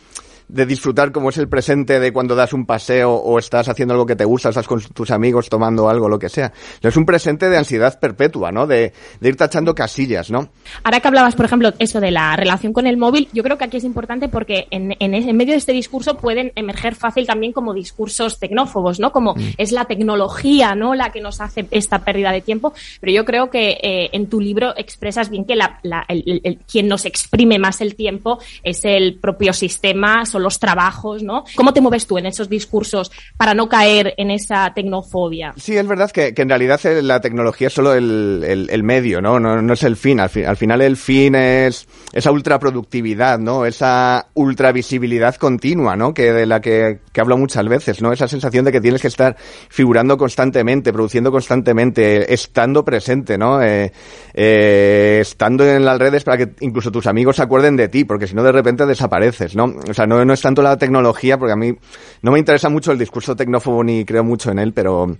[0.49, 4.07] de disfrutar como es el presente de cuando das un paseo o estás haciendo algo
[4.07, 6.53] que te gusta, estás con tus amigos tomando algo, lo que sea.
[6.83, 8.67] Es un presente de ansiedad perpetua, ¿no?
[8.67, 10.49] De, de ir tachando casillas, ¿no?
[10.85, 13.65] Ahora que hablabas, por ejemplo, eso de la relación con el móvil, yo creo que
[13.65, 17.73] aquí es importante porque en, en, medio de este discurso pueden emerger fácil también como
[17.75, 19.13] discursos tecnófobos, ¿no?
[19.13, 20.95] Como es la tecnología, ¿no?
[20.95, 22.73] La que nos hace esta pérdida de tiempo.
[23.01, 26.41] Pero yo creo que eh, en tu libro expresas bien que la, la- el- el-
[26.45, 31.45] el- quien nos exprime más el tiempo es el propio sistema, son los trabajos, ¿no?
[31.55, 35.55] ¿Cómo te mueves tú en esos discursos para no caer en esa tecnofobia?
[35.57, 39.38] Sí, es verdad que, en realidad eh, la tecnología es solo el, medio, ¿no?
[39.38, 39.73] ¿no?
[39.73, 40.18] es el fin.
[40.21, 43.64] Al, fi- al final el fin es esa ultraproductividad, ¿no?
[43.66, 46.12] Esa ultravisibilidad continua, ¿no?
[46.14, 48.12] Que de la que, que hablo muchas veces, ¿no?
[48.12, 49.37] Esa sensación de que tienes que estar
[49.68, 53.62] figurando constantemente, produciendo constantemente, estando presente, ¿no?
[53.62, 53.92] Eh,
[54.35, 58.27] eh, estando en las redes para que incluso tus amigos se acuerden de ti, porque
[58.27, 59.75] si no de repente desapareces, ¿no?
[59.88, 61.75] O sea, no, no es tanto la tecnología, porque a mí
[62.23, 65.17] no me interesa mucho el discurso tecnófobo ni creo mucho en él, pero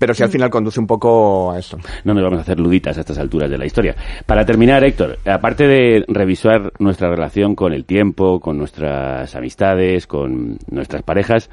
[0.00, 1.76] pero sí al final conduce un poco a eso.
[2.04, 3.94] No nos vamos a hacer luditas a estas alturas de la historia.
[4.24, 10.56] Para terminar, Héctor, aparte de revisar nuestra relación con el tiempo, con nuestras amistades, con
[10.70, 11.50] nuestras parejas,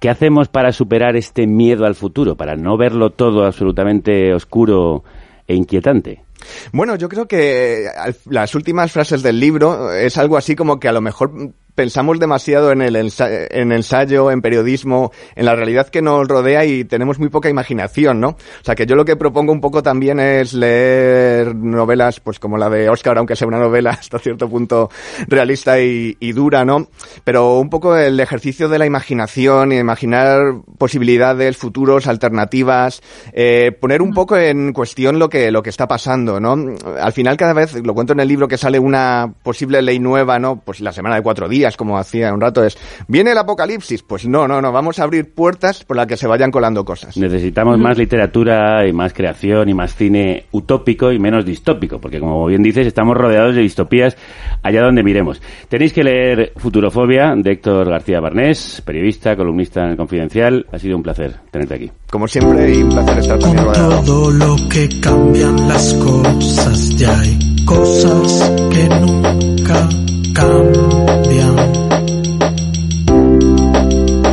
[0.00, 5.04] ¿qué hacemos para superar este miedo al futuro, para no verlo todo absolutamente oscuro
[5.46, 6.24] e inquietante?
[6.72, 7.86] Bueno, yo creo que
[8.28, 12.72] las últimas frases del libro es algo así como que a lo mejor pensamos demasiado
[12.72, 17.20] en el ensa- en ensayo, en periodismo, en la realidad que nos rodea y tenemos
[17.20, 18.30] muy poca imaginación, ¿no?
[18.30, 22.56] O sea, que yo lo que propongo un poco también es leer novelas, pues como
[22.58, 24.90] la de Oscar, aunque sea una novela hasta cierto punto
[25.28, 26.88] realista y, y dura, ¿no?
[27.24, 34.00] Pero un poco el ejercicio de la imaginación y imaginar posibilidades, futuros, alternativas, eh, poner
[34.00, 36.56] un poco en cuestión lo que, lo que está pasando, ¿no?
[37.00, 40.38] Al final cada vez, lo cuento en el libro, que sale una posible ley nueva,
[40.38, 40.60] ¿no?
[40.64, 42.76] Pues la semana de cuatro días, como hacía un rato, es,
[43.08, 44.02] ¿viene el apocalipsis?
[44.02, 47.16] Pues no, no, no, vamos a abrir puertas por las que se vayan colando cosas.
[47.16, 52.46] Necesitamos más literatura y más creación y más cine utópico y menos distópico, porque como
[52.46, 54.16] bien dices, estamos rodeados de distopías
[54.62, 55.40] allá donde miremos.
[55.68, 60.66] Tenéis que leer Futurofobia de Héctor García Barnés, periodista, columnista en el Confidencial.
[60.72, 61.90] Ha sido un placer tenerte aquí.
[62.10, 64.02] Como siempre, y un placer estar también rodeado.
[64.02, 69.88] todo lo que cambian las cosas, ya hay cosas que nunca
[70.34, 71.05] cambian.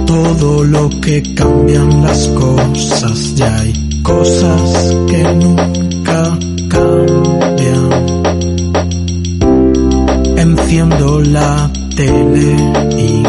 [0.06, 6.38] Todo lo que cambian las cosas, ya hay cosas que nunca
[6.70, 7.90] cambian.
[10.38, 12.56] Enciendo la tele
[12.98, 13.24] y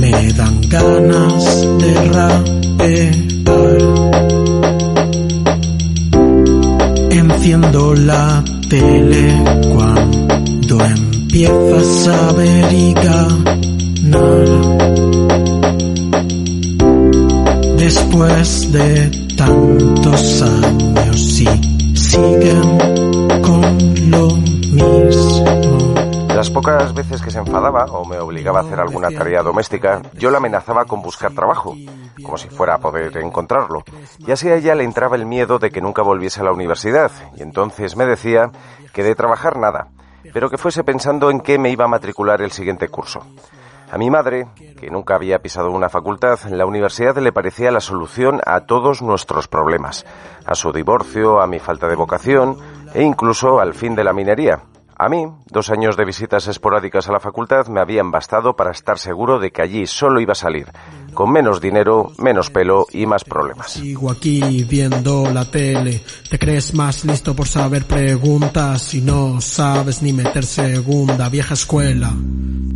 [0.00, 3.28] me dan ganas de rapear.
[7.10, 14.48] Enciendo la tele cuando em empiezas a ver y ganar.
[17.76, 22.78] Después de tantos años y siguen
[23.42, 25.94] con lo mismo.
[26.34, 30.30] Las pocas veces que se enfadaba o me obligaba a hacer alguna tarea doméstica, yo
[30.30, 31.76] la amenazaba con buscar trabajo,
[32.22, 33.84] como si fuera a poder encontrarlo.
[34.18, 37.10] Y así a ella le entraba el miedo de que nunca volviese a la universidad,
[37.36, 38.50] y entonces me decía
[38.92, 39.88] que de trabajar nada,
[40.32, 43.26] pero que fuese pensando en qué me iba a matricular el siguiente curso.
[43.90, 48.40] A mi madre, que nunca había pisado una facultad, la universidad le parecía la solución
[48.44, 50.04] a todos nuestros problemas,
[50.44, 52.58] a su divorcio, a mi falta de vocación
[52.92, 54.60] e incluso al fin de la minería.
[55.00, 58.98] A mí, dos años de visitas esporádicas a la facultad me habían bastado para estar
[58.98, 60.66] seguro de que allí solo iba a salir,
[61.18, 63.72] con menos dinero, menos pelo y más problemas.
[63.72, 66.00] Sigo aquí viendo la tele.
[66.30, 71.28] Te crees más listo por saber preguntas y no sabes ni meter segunda.
[71.28, 72.14] Vieja escuela,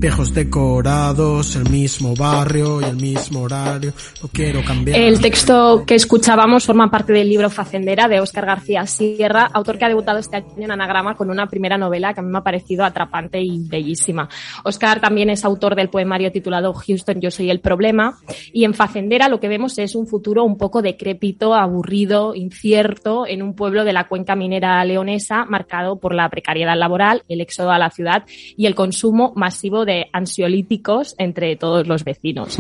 [0.03, 3.93] viejos decorados, el mismo barrio y el mismo horario.
[4.21, 4.99] No quiero cambiar.
[4.99, 9.85] El texto que escuchábamos forma parte del libro Facendera de Óscar García Sierra, autor que
[9.85, 12.43] ha debutado este año en Anagrama con una primera novela que a mí me ha
[12.43, 14.29] parecido atrapante y bellísima.
[14.65, 18.19] Óscar también es autor del poemario titulado Houston, yo soy el problema.
[18.53, 23.41] Y en Facendera lo que vemos es un futuro un poco decrépito, aburrido, incierto, en
[23.41, 27.79] un pueblo de la cuenca minera leonesa marcado por la precariedad laboral, el éxodo a
[27.79, 28.25] la ciudad
[28.57, 32.59] y el consumo masivo de ansiolíticos entre todos los vecinos.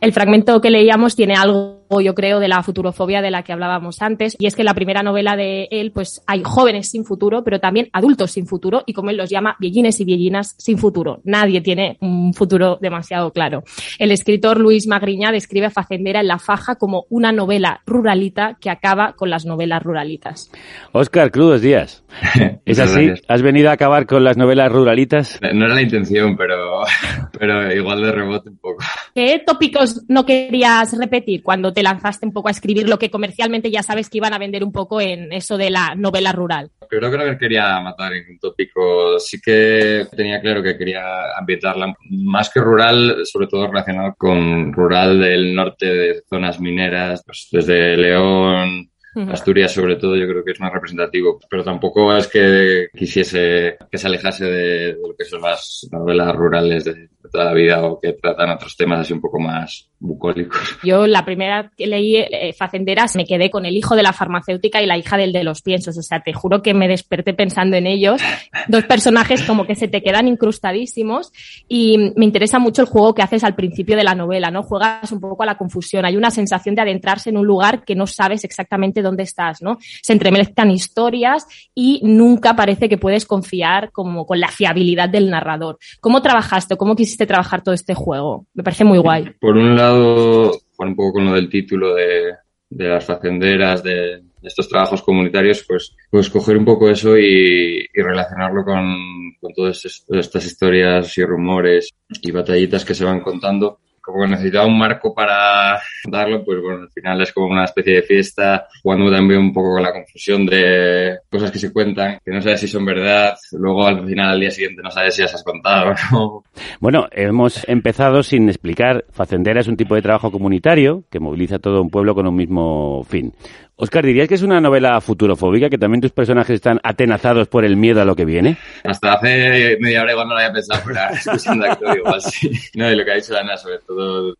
[0.00, 4.02] El fragmento que leíamos tiene algo, yo creo, de la futurofobia de la que hablábamos
[4.02, 7.44] antes, y es que en la primera novela de él, pues hay jóvenes sin futuro,
[7.44, 11.20] pero también adultos sin futuro, y como él los llama, viellines y viellinas sin futuro.
[11.24, 13.64] Nadie tiene un futuro demasiado claro.
[13.98, 18.70] El escritor Luis Magriña describe a Facendera en La Faja como una novela ruralita que
[18.70, 20.50] acaba con las novelas ruralitas.
[20.92, 22.04] Óscar, crudos días.
[22.64, 23.12] ¿Es así?
[23.28, 25.38] ¿Has venido a acabar con las novelas ruralitas?
[25.54, 26.82] No era la intención, pero,
[27.38, 28.84] pero igual de rebote un poco.
[29.14, 33.70] ¿Qué tópicos no querías repetir cuando te lanzaste un poco a escribir lo que comercialmente
[33.70, 36.70] ya sabes que iban a vender un poco en eso de la novela rural?
[36.88, 39.18] Creo que no quería matar ningún tópico.
[39.18, 45.20] Sí que tenía claro que quería ambientarla más que rural, sobre todo relacionado con rural
[45.20, 48.90] del norte de zonas mineras, pues desde León.
[49.30, 51.38] Asturias sobre todo, yo creo que es más representativo.
[51.48, 56.84] Pero tampoco es que quisiese que se alejase de, lo que son las novelas rurales
[56.84, 60.60] de toda la vida o que tratan otros temas así un poco más bucólicos.
[60.84, 64.82] Yo la primera que leí eh, Facenderas me quedé con el hijo de la farmacéutica
[64.82, 65.96] y la hija del de los piensos.
[65.96, 68.20] O sea, te juro que me desperté pensando en ellos.
[68.68, 71.32] Dos personajes como que se te quedan incrustadísimos
[71.68, 74.62] y me interesa mucho el juego que haces al principio de la novela, ¿no?
[74.62, 76.04] Juegas un poco a la confusión.
[76.04, 79.78] Hay una sensación de adentrarse en un lugar que no sabes exactamente dónde estás, ¿no?
[80.02, 85.78] Se entremezclan historias y nunca parece que puedes confiar como con la fiabilidad del narrador.
[86.00, 88.46] ¿Cómo trabajaste cómo quisiste trabajar todo este juego?
[88.54, 89.30] Me parece muy guay.
[89.40, 92.32] Por un lado, jugar un poco con lo del título de,
[92.70, 98.00] de las facenderas, de, estos trabajos comunitarios, pues, pues coger un poco eso y, y
[98.02, 98.94] relacionarlo con,
[99.40, 101.90] con todas es- estas historias y rumores
[102.22, 103.80] y batallitas que se van contando.
[104.06, 107.96] Como que necesitaba un marco para darlo, pues bueno, al final es como una especie
[107.96, 112.30] de fiesta, jugando también un poco con la confusión de cosas que se cuentan, que
[112.30, 115.34] no sabes si son verdad, luego al final al día siguiente no sabes si las
[115.34, 115.66] has contado
[116.12, 116.42] no.
[116.80, 119.04] Bueno, hemos empezado sin explicar.
[119.10, 123.02] Facendera es un tipo de trabajo comunitario que moviliza todo un pueblo con un mismo
[123.04, 123.32] fin.
[123.78, 127.76] Oscar, ¿dirías que es una novela futurofóbica, que también tus personajes están atenazados por el
[127.76, 128.56] miedo a lo que viene?
[128.84, 132.50] Hasta hace media hora igual no lo había pensado, pero escuchando actor igual sí.
[132.74, 134.34] No, y lo que ha dicho Ana, sobre todo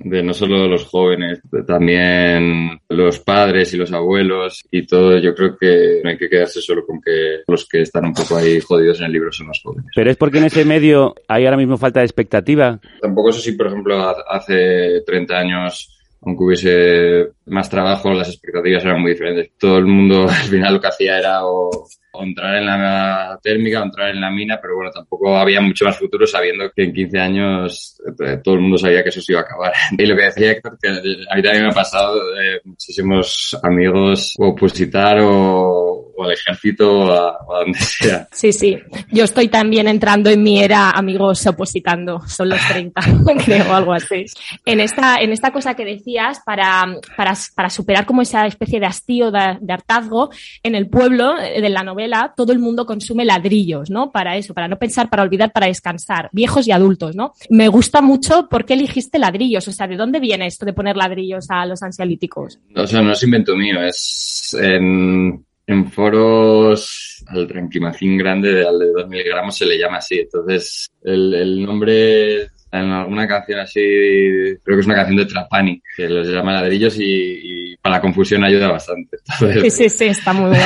[0.00, 5.56] de no solo los jóvenes, también los padres y los abuelos y todo, yo creo
[5.56, 8.98] que no hay que quedarse solo con que los que están un poco ahí jodidos
[9.00, 9.90] en el libro son los jóvenes.
[9.94, 12.80] Pero es porque en ese medio hay ahora mismo falta de expectativa.
[13.00, 15.93] Tampoco eso sí, por ejemplo, ha- hace 30 años,
[16.26, 19.52] aunque hubiese más trabajo, las expectativas eran muy diferentes.
[19.58, 21.86] Todo el mundo al final lo que hacía era o,
[22.20, 25.98] entrar en la térmica o entrar en la mina, pero bueno, tampoco había mucho más
[25.98, 29.40] futuro sabiendo que en 15 años eh, todo el mundo sabía que eso se iba
[29.40, 29.72] a acabar.
[29.98, 34.34] Y lo que decía Héctor, que a mí también me ha pasado eh, muchísimos amigos
[34.38, 38.28] opositar o, o al ejército o a, o a donde sea.
[38.32, 38.78] Sí, sí.
[39.10, 42.20] Yo estoy también entrando en mi era amigos opositando.
[42.26, 43.00] Son los 30,
[43.44, 44.26] creo, algo así.
[44.64, 46.84] En esta, en esta cosa que decías, para,
[47.16, 50.30] para, para superar como esa especie de hastío, de, de hartazgo,
[50.62, 54.10] en el pueblo eh, de la novela todo el mundo consume ladrillos, ¿no?
[54.10, 56.28] Para eso, para no pensar, para olvidar, para descansar.
[56.32, 57.32] Viejos y adultos, ¿no?
[57.50, 59.66] Me gusta mucho por qué eligiste ladrillos.
[59.68, 62.58] O sea, ¿de dónde viene esto de poner ladrillos a los ansiolíticos?
[62.74, 68.78] O sea, no es invento mío, es en, en foros al tranquimacín grande de, al
[68.78, 70.20] de 2 miligramos se le llama así.
[70.20, 75.80] Entonces, el, el nombre en alguna canción así, creo que es una canción de Trapani,
[75.96, 79.18] que los llama ladrillos y, y para la confusión ayuda bastante.
[79.38, 80.62] Sí, sí, sí, está muy guay.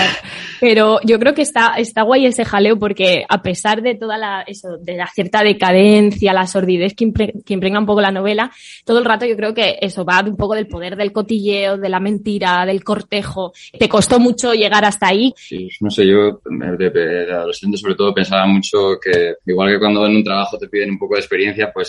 [0.61, 4.43] Pero yo creo que está, está guay ese jaleo porque a pesar de toda la,
[4.43, 8.51] eso, de la cierta decadencia, la sordidez que, impre, que impregna un poco la novela,
[8.85, 11.89] todo el rato yo creo que eso va un poco del poder del cotilleo, de
[11.89, 13.53] la mentira, del cortejo.
[13.79, 15.33] ¿Te costó mucho llegar hasta ahí?
[15.37, 20.17] Sí, no sé, yo de adolescente sobre todo pensaba mucho que igual que cuando en
[20.17, 21.89] un trabajo te piden un poco de experiencia, pues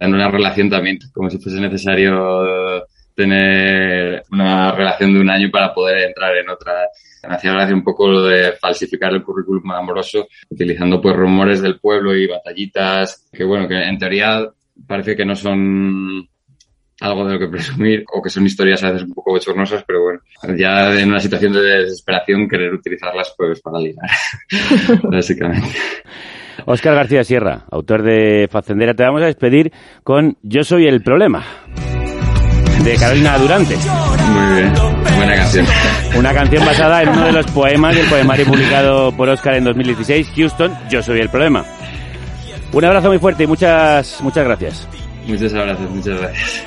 [0.00, 5.72] en una relación también, como si fuese necesario tener una relación de un año para
[5.72, 6.72] poder entrar en otra.
[7.28, 11.78] Me hacía gracia un poco lo de falsificar el currículum amoroso, utilizando pues rumores del
[11.78, 14.46] pueblo y batallitas, que bueno, que en teoría
[14.86, 16.28] parece que no son
[17.00, 20.02] algo de lo que presumir o que son historias a veces un poco bochornosas, pero
[20.02, 20.20] bueno,
[20.56, 24.08] ya en una situación de desesperación querer utilizarlas pues para ligar,
[25.04, 25.76] básicamente.
[26.66, 31.44] Óscar García Sierra, autor de Facendera, te vamos a despedir con Yo soy el problema,
[32.82, 33.76] de Carolina Durante.
[33.76, 34.72] Muy bien,
[35.16, 35.66] buena canción.
[36.16, 40.32] Una canción basada en uno de los poemas del poemario publicado por Óscar en 2016,
[40.36, 41.64] Houston, Yo soy el problema.
[42.72, 44.88] Un abrazo muy fuerte y muchas, muchas gracias.
[45.26, 46.64] Muchas gracias, muchas gracias.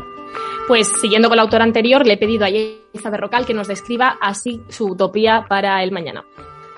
[0.67, 4.17] Pues siguiendo con la autora anterior, le he pedido a Yaiza Berrocal que nos describa
[4.21, 6.23] así su utopía para el mañana.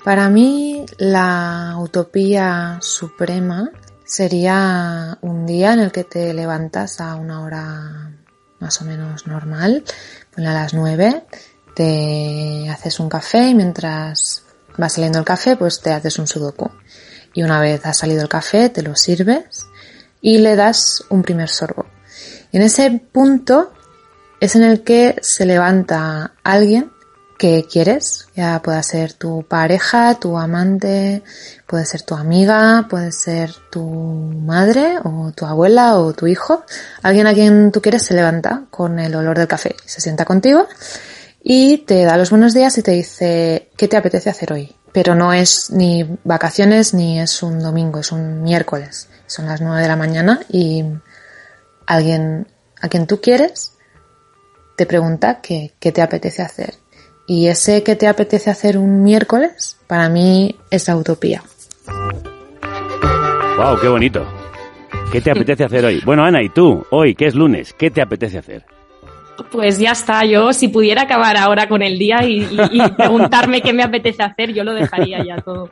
[0.04, 3.70] Para mí, la utopía suprema
[4.08, 8.10] sería un día en el que te levantas a una hora
[8.58, 9.84] más o menos normal,
[10.34, 11.24] ponle a las nueve,
[11.74, 14.42] te haces un café y mientras
[14.80, 16.70] va saliendo el café, pues te haces un sudoku.
[17.34, 19.66] Y una vez ha salido el café, te lo sirves
[20.22, 21.86] y le das un primer sorbo.
[22.50, 23.72] Y en ese punto
[24.40, 26.90] es en el que se levanta alguien
[27.38, 31.22] que quieres, ya pueda ser tu pareja, tu amante,
[31.66, 36.64] puede ser tu amiga, puede ser tu madre o tu abuela o tu hijo.
[37.02, 40.66] Alguien a quien tú quieres se levanta con el olor del café, se sienta contigo
[41.40, 44.74] y te da los buenos días y te dice qué te apetece hacer hoy.
[44.92, 49.08] Pero no es ni vacaciones ni es un domingo, es un miércoles.
[49.26, 50.84] Son las 9 de la mañana y
[51.86, 52.48] alguien
[52.80, 53.74] a quien tú quieres
[54.76, 56.74] te pregunta qué, qué te apetece hacer.
[57.30, 61.42] Y ese que te apetece hacer un miércoles, para mí es la utopía.
[63.58, 63.78] ¡Wow!
[63.82, 64.26] ¡Qué bonito!
[65.12, 66.00] ¿Qué te apetece hacer hoy?
[66.06, 66.86] Bueno, Ana, ¿y tú?
[66.90, 68.64] Hoy, que es lunes, ¿qué te apetece hacer?
[69.50, 72.46] Pues ya está, yo si pudiera acabar ahora con el día y,
[72.96, 75.70] preguntarme qué me apetece hacer, yo lo dejaría ya todo.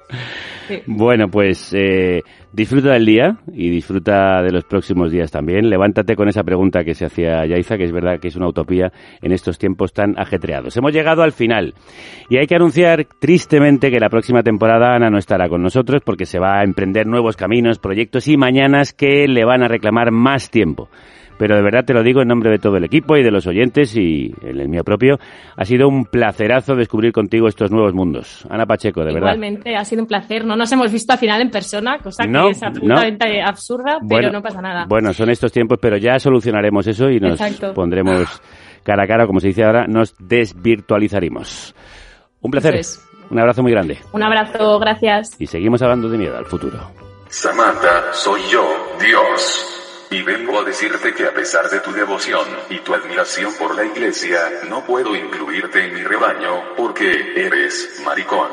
[0.87, 5.69] Bueno, pues eh, disfruta del día y disfruta de los próximos días también.
[5.69, 8.93] Levántate con esa pregunta que se hacía Yaiza, que es verdad que es una utopía
[9.23, 10.77] en estos tiempos tan ajetreados.
[10.77, 11.75] Hemos llegado al final
[12.29, 16.27] y hay que anunciar tristemente que la próxima temporada Ana no estará con nosotros porque
[16.27, 20.51] se va a emprender nuevos caminos, proyectos y mañanas que le van a reclamar más
[20.51, 20.89] tiempo.
[21.39, 23.47] Pero de verdad te lo digo en nombre de todo el equipo y de los
[23.47, 25.19] oyentes y en el mío propio.
[25.57, 28.47] Ha sido un placerazo descubrir contigo estos nuevos mundos.
[28.49, 29.35] Ana Pacheco, de verdad.
[29.35, 30.45] Igualmente, ha sido un placer.
[30.47, 34.31] No nos hemos visto al final en persona, cosa No, que es absolutamente absurda, pero
[34.31, 34.87] no pasa nada.
[34.89, 37.75] Bueno, son estos tiempos, pero ya solucionaremos eso y nos Exacto.
[37.75, 38.41] pondremos
[38.83, 41.75] cara a cara, como se dice ahora, nos desvirtualizaremos.
[42.41, 42.81] Un placer.
[43.31, 43.99] Un abrazo muy grande.
[44.13, 45.41] Un abrazo, gracias.
[45.41, 46.79] Y seguimos hablando de miedo al futuro.
[47.29, 48.63] Samantha, soy yo,
[49.01, 49.76] Dios.
[50.11, 53.85] Y vengo a decirte que a pesar de tu devoción y tu admiración por la
[53.85, 54.39] iglesia,
[54.69, 58.49] no puedo incluirte en mi rebaño porque eres maricón.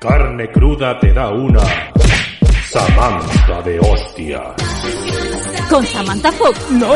[0.00, 1.62] Carne cruda te da una
[2.64, 4.54] Samantha de hostia.
[5.74, 6.70] Con Samantha Fox.
[6.70, 6.92] No,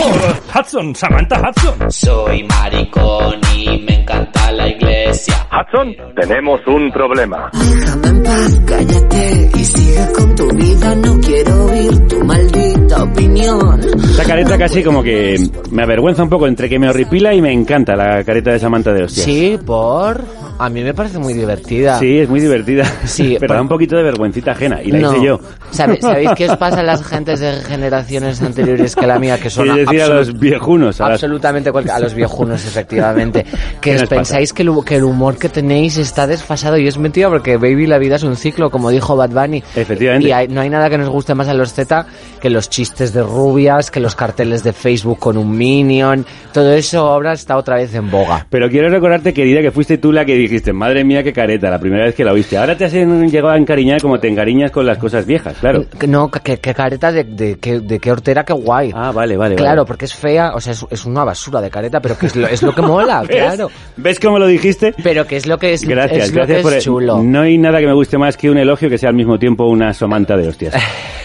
[0.55, 1.91] Hudson, Samantha Hudson.
[1.91, 5.35] Soy maricón y me encanta la iglesia.
[5.51, 7.51] Hudson, tenemos un problema.
[7.55, 10.95] Déjame en paz, cállate y sigue con tu vida.
[10.95, 13.81] No quiero oír tu maldita opinión.
[14.11, 15.37] Esta careta casi como que
[15.73, 18.93] me avergüenza un poco entre que me horripila y me encanta la careta de Samantha
[18.93, 19.25] de hostia.
[19.25, 20.25] Sí, por...
[20.61, 22.01] A mí me parece muy divertida.
[22.01, 22.85] Sí, es muy divertida.
[23.05, 25.13] Sí, pero por- da un poquito de vergüencita ajena y la No.
[25.17, 25.41] hice yo.
[25.71, 29.39] ¿Sabe- ¿Sabéis qué os pasa a las gentes de generaciones anteriores que la mía?
[29.39, 31.01] Que son decir, a los viejunos.
[31.01, 33.45] A Absolutamente, a los viejunos, efectivamente.
[33.81, 36.99] ¿Qué Que pensáis que el, hu- que el humor que tenéis está desfasado y es
[36.99, 39.63] mentira porque Baby, la vida es un ciclo, como dijo Bad Bunny.
[39.77, 40.29] Efectivamente.
[40.29, 42.07] Y hay- no hay nada que nos guste más a los Z
[42.41, 46.25] que los chistes de rubias, que los carteles de Facebook con un minion.
[46.53, 48.47] Todo eso ahora está otra vez en boga.
[48.51, 51.79] Pero quiero recordarte, querida, que fuiste tú la que dijiste, madre mía, qué careta, la
[51.79, 52.57] primera vez que la oíste.
[52.59, 55.85] Ahora te has llegado a encariñar como te encariñas con las cosas viejas, claro.
[55.99, 58.91] Que No, que careta de, de, de qué hortera, qué guay.
[58.95, 59.55] Ah, vale, vale.
[59.57, 59.87] Claro, vale.
[59.87, 62.47] porque es fea, o sea, es, es una basura de careta, pero que es lo,
[62.49, 63.37] es lo que mola, ¿Ves?
[63.37, 63.71] claro.
[63.97, 64.95] ¿Ves cómo lo dijiste?
[65.03, 67.23] Pero que es lo que es, Gracias, es lo gracias que por el- chulo.
[67.23, 69.67] No hay nada que me guste más que un elogio que sea al mismo tiempo
[69.67, 70.75] una somanta de hostias.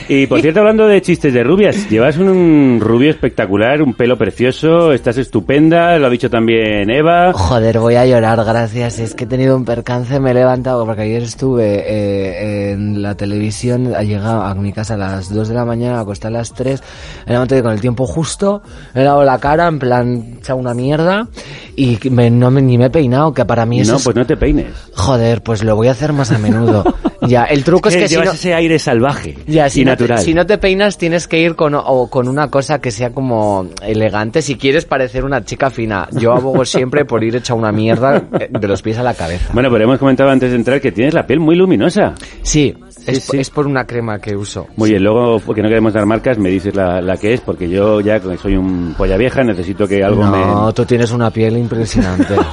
[0.09, 4.91] Y por cierto, hablando de chistes de rubias, llevas un rubio espectacular, un pelo precioso,
[4.91, 7.31] estás estupenda, lo ha dicho también Eva.
[7.31, 8.99] Joder, voy a llorar, gracias.
[8.99, 13.15] Es que he tenido un percance, me he levantado porque ayer estuve eh, en la
[13.15, 16.53] televisión, he llegado a mi casa a las 2 de la mañana, acosté a las
[16.53, 16.83] 3,
[17.25, 18.61] me levanté con el tiempo justo,
[18.93, 21.27] me he lavado la cara, en plan, echado una mierda,
[21.75, 24.15] y me- no me, ni me he peinado, que para mí eso No, es- pues
[24.15, 24.67] no te peines.
[24.95, 26.83] Joder, pues lo voy a hacer más a menudo.
[27.27, 28.33] ya, el truco es que, si llevas no...
[28.33, 30.19] ese aire salvaje Ya, si y no, te, natural.
[30.23, 33.67] si no te peinas tienes que ir con, o con una cosa que sea como
[33.81, 36.07] elegante si quieres parecer una chica fina.
[36.11, 39.51] Yo abogo siempre por ir hecha una mierda eh, de los pies a la cabeza.
[39.53, 42.13] Bueno, pero hemos comentado antes de entrar que tienes la piel muy luminosa.
[42.41, 43.37] Sí, es, sí.
[43.37, 44.67] es por una crema que uso.
[44.75, 47.69] Muy bien, luego, porque no queremos dar marcas, me dices la, la que es, porque
[47.69, 50.37] yo ya que soy un polla vieja, necesito que algo me...
[50.39, 52.35] No, tú tienes una piel impresionante.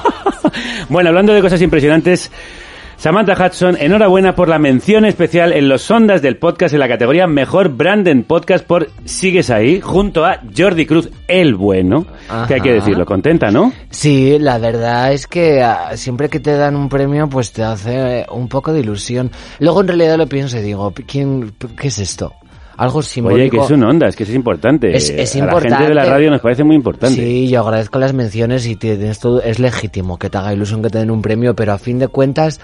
[0.89, 2.29] Bueno, hablando de cosas impresionantes,
[3.01, 7.25] Samantha Hudson, enhorabuena por la mención especial en los sondas del podcast en la categoría
[7.25, 12.05] Mejor Brand en Podcast por Sigues ahí, junto a Jordi Cruz, el bueno,
[12.47, 12.79] que hay que Ajá.
[12.79, 13.73] decirlo, contenta, ¿no?
[13.89, 18.19] Sí, la verdad es que ah, siempre que te dan un premio, pues te hace
[18.19, 19.31] eh, un poco de ilusión.
[19.57, 22.33] Luego en realidad lo pienso y digo, ¿quién, ¿qué es esto?
[22.77, 23.41] Algo simbólico.
[23.41, 24.95] Oye, que es un onda, es que es importante.
[24.95, 25.75] Es- es a la importante.
[25.77, 27.15] gente de la radio nos parece muy importante.
[27.15, 30.91] Sí, yo agradezco las menciones y tienes todo, es legítimo que te haga ilusión que
[30.91, 32.59] te den un premio, pero a fin de cuentas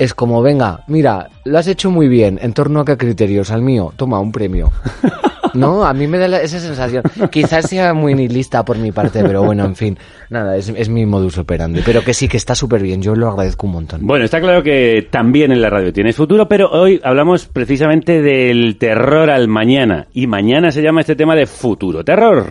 [0.00, 3.50] es como, venga, mira, lo has hecho muy bien, ¿en torno a qué criterios?
[3.50, 4.72] Al mío, toma un premio.
[5.52, 7.02] No, a mí me da la- esa sensación.
[7.28, 9.98] Quizás sea muy nihilista por mi parte, pero bueno, en fin,
[10.28, 11.82] nada, es, es mi modus operandi.
[11.84, 14.06] Pero que sí, que está súper bien, yo lo agradezco un montón.
[14.06, 18.76] Bueno, está claro que también en la radio tienes futuro, pero hoy hablamos precisamente del
[18.78, 20.06] terror al mañana.
[20.12, 22.46] Y mañana se llama este tema de futuro terror.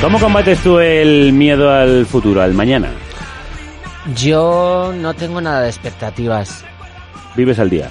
[0.00, 2.88] ¿Cómo combates tú el miedo al futuro, al mañana?
[4.16, 6.64] Yo no tengo nada de expectativas.
[7.36, 7.90] Vives al día.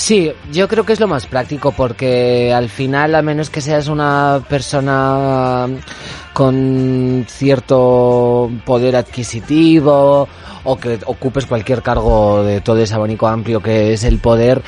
[0.00, 3.86] Sí, yo creo que es lo más práctico porque al final, a menos que seas
[3.86, 5.68] una persona
[6.32, 10.26] con cierto poder adquisitivo
[10.64, 14.62] o que ocupes cualquier cargo de todo ese abanico amplio que es el poder,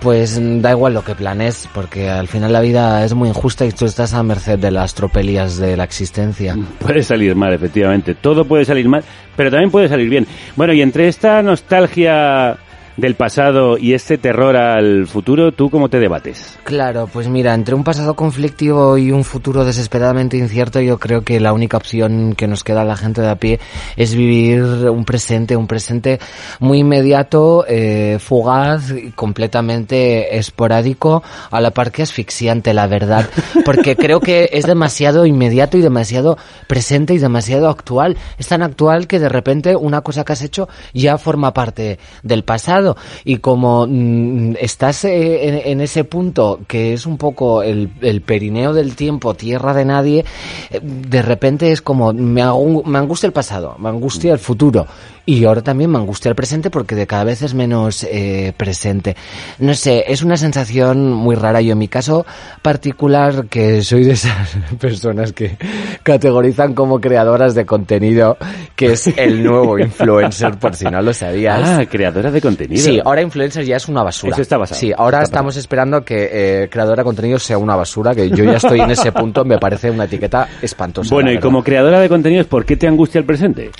[0.00, 3.72] pues da igual lo que planes, porque al final la vida es muy injusta y
[3.72, 6.56] tú estás a merced de las tropelías de la existencia.
[6.80, 8.14] Puede salir mal, efectivamente.
[8.14, 9.04] Todo puede salir mal,
[9.36, 10.26] pero también puede salir bien.
[10.56, 12.58] Bueno, y entre esta nostalgia
[12.98, 16.58] del pasado y este terror al futuro, ¿tú cómo te debates?
[16.64, 21.38] Claro, pues mira, entre un pasado conflictivo y un futuro desesperadamente incierto, yo creo que
[21.38, 23.60] la única opción que nos queda a la gente de a pie
[23.96, 26.18] es vivir un presente, un presente
[26.58, 31.22] muy inmediato, eh, fugaz y completamente esporádico,
[31.52, 33.30] a la par que asfixiante, la verdad,
[33.64, 36.36] porque creo que es demasiado inmediato y demasiado
[36.66, 38.16] presente y demasiado actual.
[38.38, 42.42] Es tan actual que de repente una cosa que has hecho ya forma parte del
[42.42, 42.87] pasado
[43.24, 47.88] y como mm, estás eh, en, ese punto que es un poco el,
[48.24, 50.24] perineo del tiempo, tierra de nadie,
[50.70, 52.42] eh, de repente es como me,
[52.84, 54.86] me angustia el pasado, me angustia el futuro
[55.28, 59.14] y ahora también me angustia el presente porque de cada vez es menos eh, presente.
[59.58, 61.60] No sé, es una sensación muy rara.
[61.60, 62.24] Yo en mi caso
[62.62, 65.58] particular, que soy de esas personas que
[66.02, 68.38] categorizan como creadoras de contenido,
[68.74, 71.60] que es el nuevo influencer, por si no lo sabías.
[71.62, 72.82] Ah, creadora de contenido.
[72.82, 74.32] Sí, ahora influencer ya es una basura.
[74.32, 74.80] Eso está basado.
[74.80, 78.44] Sí, ahora Está estamos esperando que eh, creadora de contenido sea una basura, que yo
[78.44, 81.14] ya estoy en ese punto, me parece una etiqueta espantosa.
[81.14, 83.70] Bueno, y como creadora de contenidos, ¿por qué te angustia el presente?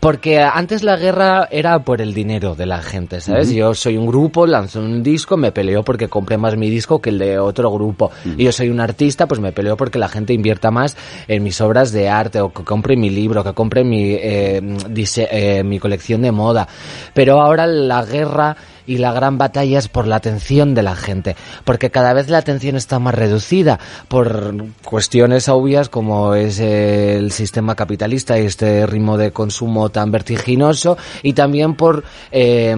[0.00, 3.50] Porque antes la guerra era por el dinero de la gente, ¿sabes?
[3.50, 7.10] Yo soy un grupo, lanzo un disco, me peleo porque compre más mi disco que
[7.10, 8.10] el de otro grupo.
[8.36, 10.96] Y yo soy un artista, pues me peleo porque la gente invierta más
[11.26, 15.28] en mis obras de arte o que compre mi libro, que compre mi, eh, dise-
[15.30, 16.68] eh, mi colección de moda.
[17.14, 18.56] Pero ahora la guerra
[18.88, 22.38] y la gran batalla es por la atención de la gente, porque cada vez la
[22.38, 23.78] atención está más reducida
[24.08, 30.96] por cuestiones obvias como es el sistema capitalista y este ritmo de consumo tan vertiginoso
[31.22, 32.74] y también por eh,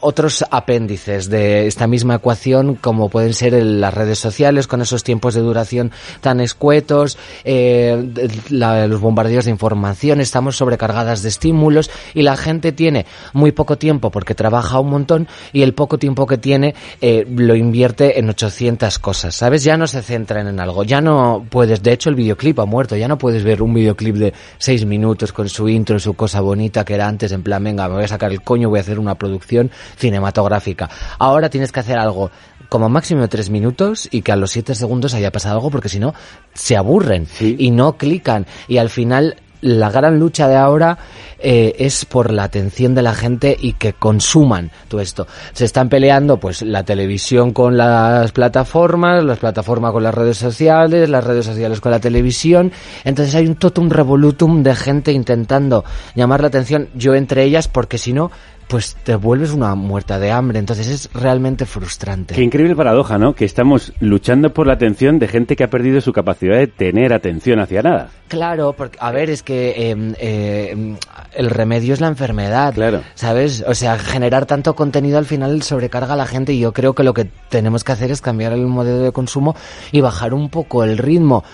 [0.00, 5.34] otros apéndices de esta misma ecuación como pueden ser las redes sociales con esos tiempos
[5.34, 5.90] de duración
[6.20, 8.10] tan escuetos, eh,
[8.50, 13.78] la- los bombardeos de información, estamos sobrecargadas de estímulos y la gente tiene muy poco
[13.78, 18.28] tiempo porque trabaja un montón y el poco tiempo que tiene eh, lo invierte en
[18.28, 19.64] 800 cosas, ¿sabes?
[19.64, 22.96] Ya no se centran en algo, ya no puedes, de hecho el videoclip ha muerto,
[22.96, 26.84] ya no puedes ver un videoclip de 6 minutos con su intro, su cosa bonita
[26.84, 28.98] que era antes en plan, venga, me voy a sacar el coño, voy a hacer
[28.98, 30.90] una producción cinematográfica.
[31.18, 32.30] Ahora tienes que hacer algo
[32.68, 36.00] como máximo tres minutos y que a los siete segundos haya pasado algo porque si
[36.00, 36.14] no
[36.54, 40.98] se aburren y no clican y al final la gran lucha de ahora
[41.38, 45.26] eh, es por la atención de la gente y que consuman todo esto.
[45.52, 51.08] Se están peleando pues la televisión con las plataformas, las plataformas con las redes sociales,
[51.08, 52.72] las redes sociales con la televisión.
[53.04, 55.84] Entonces hay un totum revolutum de gente intentando
[56.14, 58.30] llamar la atención, yo entre ellas, porque si no,
[58.68, 60.58] pues te vuelves una muerta de hambre.
[60.58, 62.34] Entonces es realmente frustrante.
[62.34, 63.34] Qué increíble paradoja, ¿no?
[63.34, 67.12] Que estamos luchando por la atención de gente que ha perdido su capacidad de tener
[67.12, 68.10] atención hacia nada.
[68.28, 70.96] Claro, porque, a ver, es que eh, eh,
[71.34, 72.74] el remedio es la enfermedad.
[72.74, 73.02] Claro.
[73.14, 73.64] ¿Sabes?
[73.66, 77.04] O sea, generar tanto contenido al final sobrecarga a la gente y yo creo que
[77.04, 79.54] lo que tenemos que hacer es cambiar el modelo de consumo
[79.92, 81.44] y bajar un poco el ritmo.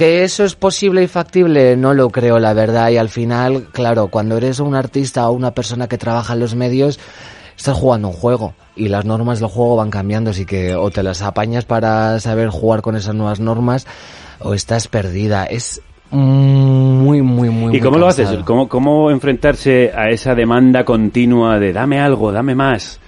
[0.00, 2.88] Que eso es posible y factible, no lo creo, la verdad.
[2.88, 6.54] Y al final, claro, cuando eres un artista o una persona que trabaja en los
[6.54, 6.98] medios,
[7.54, 11.02] estás jugando un juego y las normas del juego van cambiando, así que o te
[11.02, 13.86] las apañas para saber jugar con esas nuevas normas
[14.38, 15.44] o estás perdida.
[15.44, 18.30] Es muy, muy, muy ¿Y muy cómo lo haces?
[18.46, 23.00] ¿Cómo, ¿Cómo enfrentarse a esa demanda continua de dame algo, dame más?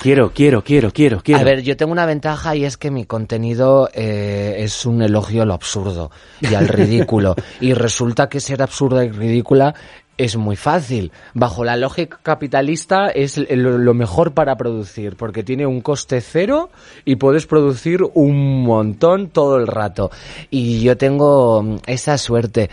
[0.00, 1.40] Quiero, quiero, quiero, quiero, quiero.
[1.40, 5.42] A ver, yo tengo una ventaja y es que mi contenido eh, es un elogio
[5.42, 7.34] a lo absurdo y al ridículo.
[7.60, 9.74] y resulta que ser absurda y ridícula
[10.18, 11.12] es muy fácil.
[11.32, 16.70] Bajo la lógica capitalista es lo mejor para producir, porque tiene un coste cero
[17.04, 20.10] y puedes producir un montón todo el rato.
[20.50, 22.68] Y yo tengo mm, esa suerte,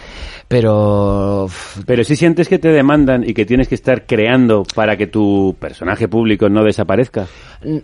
[0.47, 1.47] pero...
[1.85, 5.55] Pero si sientes que te demandan y que tienes que estar creando para que tu
[5.59, 7.27] personaje público no desaparezca.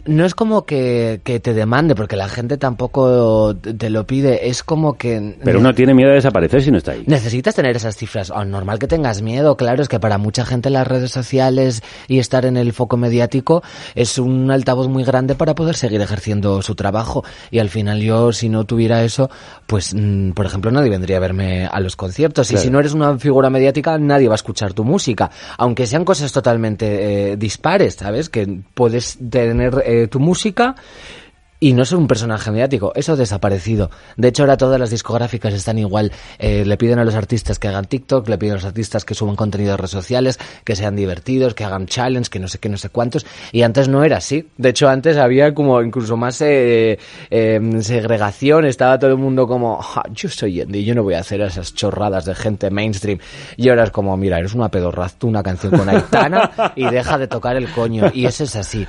[0.05, 4.49] No es como que, que te demande, porque la gente tampoco te lo pide.
[4.49, 5.37] Es como que...
[5.43, 7.03] Pero uno tiene miedo de desaparecer si no está ahí.
[7.05, 8.31] Necesitas tener esas cifras.
[8.31, 12.45] Normal que tengas miedo, claro es que para mucha gente las redes sociales y estar
[12.45, 13.63] en el foco mediático
[13.95, 17.23] es un altavoz muy grande para poder seguir ejerciendo su trabajo.
[17.49, 19.29] Y al final yo, si no tuviera eso,
[19.67, 22.51] pues, mm, por ejemplo, nadie vendría a verme a los conciertos.
[22.51, 25.31] Y si no eres una figura mediática, nadie va a escuchar tu música.
[25.57, 28.29] Aunque sean cosas totalmente eh, dispares, ¿sabes?
[28.29, 30.75] Que puedes tener eh, tu música
[31.63, 32.91] y no ser un personaje mediático.
[32.95, 33.91] Eso ha desaparecido.
[34.17, 36.11] De hecho, ahora todas las discográficas están igual.
[36.39, 39.13] Eh, le piden a los artistas que hagan TikTok, le piden a los artistas que
[39.13, 42.67] suban contenido a redes sociales, que sean divertidos, que hagan challenge, que no sé qué,
[42.67, 43.27] no sé cuántos.
[43.51, 44.49] Y antes no era así.
[44.57, 46.97] De hecho, antes había como incluso más eh,
[47.29, 48.65] eh, segregación.
[48.65, 51.75] Estaba todo el mundo como, "Ja, yo soy indie, yo no voy a hacer esas
[51.75, 53.19] chorradas de gente mainstream.
[53.55, 57.19] Y ahora es como, mira, eres una pedorraz, tú una canción con Aitana y deja
[57.19, 58.09] de tocar el coño.
[58.15, 58.87] Y eso es así.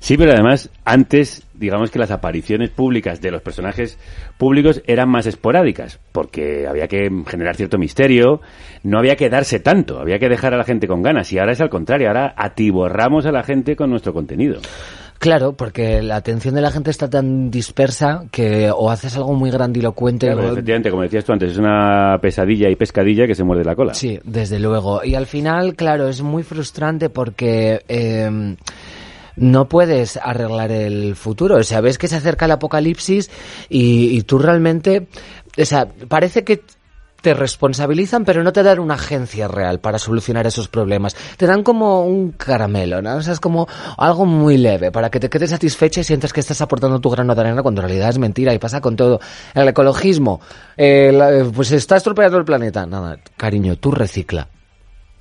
[0.00, 3.98] Sí, pero además, antes, digamos que las apariciones públicas de los personajes
[4.36, 8.40] públicos eran más esporádicas, porque había que generar cierto misterio,
[8.84, 11.52] no había que darse tanto, había que dejar a la gente con ganas, y ahora
[11.52, 14.60] es al contrario, ahora atiborramos a la gente con nuestro contenido.
[15.18, 19.50] Claro, porque la atención de la gente está tan dispersa que o haces algo muy
[19.50, 23.42] grandilocuente Claro, o- efectivamente, como decías tú antes, es una pesadilla y pescadilla que se
[23.42, 23.94] muerde la cola.
[23.94, 25.02] Sí, desde luego.
[25.02, 28.54] Y al final, claro, es muy frustrante porque eh,
[29.40, 31.56] no puedes arreglar el futuro.
[31.56, 33.30] O sea, ves que se acerca el apocalipsis
[33.68, 35.08] y, y tú realmente,
[35.58, 36.62] o sea, parece que
[37.20, 41.16] te responsabilizan, pero no te dan una agencia real para solucionar esos problemas.
[41.36, 43.16] Te dan como un caramelo, ¿no?
[43.16, 43.66] O sea, es como
[43.96, 47.34] algo muy leve para que te quedes satisfecha y sientas que estás aportando tu grano
[47.34, 49.18] de arena cuando en realidad es mentira y pasa con todo.
[49.52, 50.40] El ecologismo,
[50.76, 52.86] eh, la- pues está estropeando el planeta.
[52.86, 54.46] Nada, cariño, tú recicla.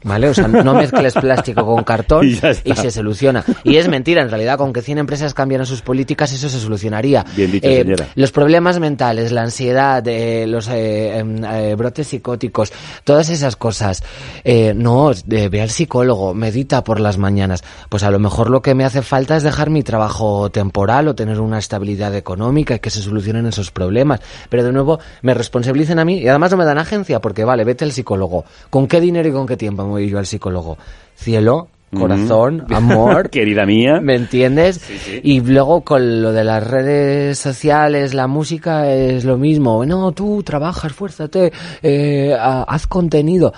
[0.07, 0.29] ¿Vale?
[0.29, 2.25] O sea, no mezcles plástico con cartón
[2.63, 3.43] Y se soluciona.
[3.63, 7.25] Y es mentira, en realidad, con que 100 empresas cambiaran sus políticas, eso se solucionaría.
[7.35, 8.07] Bien dicho, Eh, señora.
[8.15, 12.71] Los problemas mentales, la ansiedad, eh, los eh, em, eh, brotes psicóticos,
[13.03, 14.03] todas esas cosas.
[14.43, 17.63] Eh, no, ve al psicólogo, medita por las mañanas.
[17.89, 21.15] Pues a lo mejor lo que me hace falta es dejar mi trabajo temporal o
[21.15, 24.21] tener una estabilidad económica y que se solucionen esos problemas.
[24.49, 27.65] Pero de nuevo, me responsabilicen a mí y además no me dan agencia porque, vale,
[27.65, 28.45] vete al psicólogo.
[28.69, 30.77] ¿Con qué dinero y con qué tiempo yo al psicólogo?
[31.15, 31.67] Cielo,
[31.97, 32.73] corazón, Mm.
[32.75, 33.29] amor.
[33.29, 33.99] Querida mía.
[34.01, 34.81] ¿Me entiendes?
[35.23, 39.85] Y luego con lo de las redes sociales, la música es lo mismo.
[39.85, 43.53] No, tú trabaja, esfuérzate, eh, ha- haz contenido.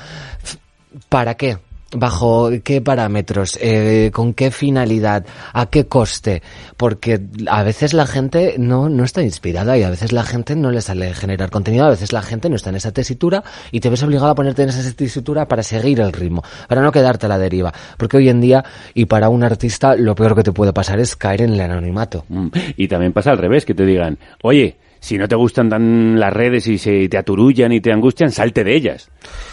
[1.10, 1.58] ¿Para qué?
[1.96, 3.58] ¿Bajo qué parámetros?
[3.60, 5.26] Eh, ¿Con qué finalidad?
[5.54, 6.44] ¿A qué coste?
[6.78, 10.70] Porque a veces la gente no, no está inspirada y a veces la gente no
[10.70, 13.90] le sale generar contenido, a veces la gente no está en esa tesitura y te
[13.90, 17.30] ves obligado a ponerte en esa tesitura para seguir el ritmo, para no quedarte a
[17.30, 17.74] la deriva.
[17.98, 18.64] Porque hoy en día,
[18.94, 22.26] y para un artista, lo peor que te puede pasar es caer en el anonimato.
[22.30, 22.48] Mm.
[22.78, 26.34] Y también pasa al revés, que te digan, oye, si no te gustan tan las
[26.34, 29.10] redes y se te aturullan y te angustian, salte de ellas.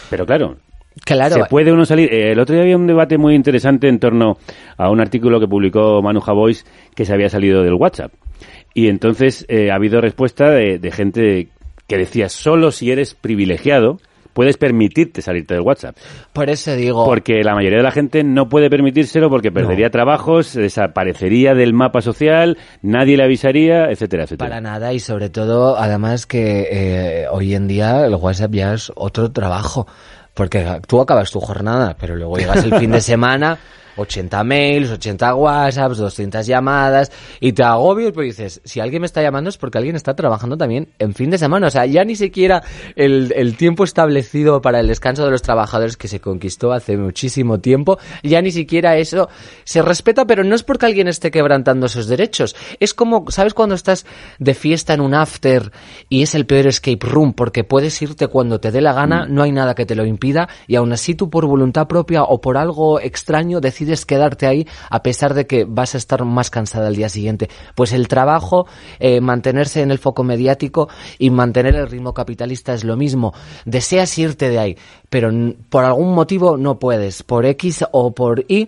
[0.09, 0.57] Pero claro,
[1.05, 1.35] Claro.
[1.35, 2.13] se puede uno salir.
[2.13, 4.37] eh, El otro día había un debate muy interesante en torno
[4.77, 8.11] a un artículo que publicó Manu Javois que se había salido del WhatsApp.
[8.73, 11.47] Y entonces eh, ha habido respuesta de, de gente
[11.87, 13.99] que decía, solo si eres privilegiado
[14.37, 15.97] puedes permitirte salirte del WhatsApp.
[16.31, 17.05] Por eso digo...
[17.05, 22.01] Porque la mayoría de la gente no puede permitírselo porque perdería trabajos, desaparecería del mapa
[22.01, 24.47] social, nadie le avisaría, etcétera, etcétera.
[24.47, 28.91] Para nada y sobre todo, además que eh, hoy en día el WhatsApp ya es
[28.95, 29.87] otro trabajo.
[30.37, 33.57] Porque tú acabas tu jornada, pero luego llegas el fin de semana,
[33.97, 39.21] 80 mails, 80 WhatsApps, 200 llamadas, y te agobias, pues dices, si alguien me está
[39.21, 41.67] llamando es porque alguien está trabajando también en fin de semana.
[41.67, 42.63] O sea, ya ni siquiera
[42.95, 47.59] el, el tiempo establecido para el descanso de los trabajadores que se conquistó hace muchísimo
[47.59, 49.29] tiempo, ya ni siquiera eso
[49.63, 52.55] se respeta, pero no es porque alguien esté quebrantando esos derechos.
[52.79, 54.05] Es como, ¿sabes cuando estás
[54.39, 55.71] de fiesta en un after
[56.09, 59.43] y es el peor escape room porque puedes irte cuando te dé la gana, no
[59.43, 62.57] hay nada que te lo impida y aún así tú por voluntad propia o por
[62.57, 66.95] algo extraño decides quedarte ahí a pesar de que vas a estar más cansada al
[66.95, 67.49] día siguiente.
[67.75, 68.67] Pues el trabajo,
[68.99, 73.33] eh, mantenerse en el foco mediático y mantener el ritmo capitalista es lo mismo.
[73.65, 74.77] Deseas irte de ahí,
[75.09, 75.31] pero
[75.69, 78.67] por algún motivo no puedes, por X o por Y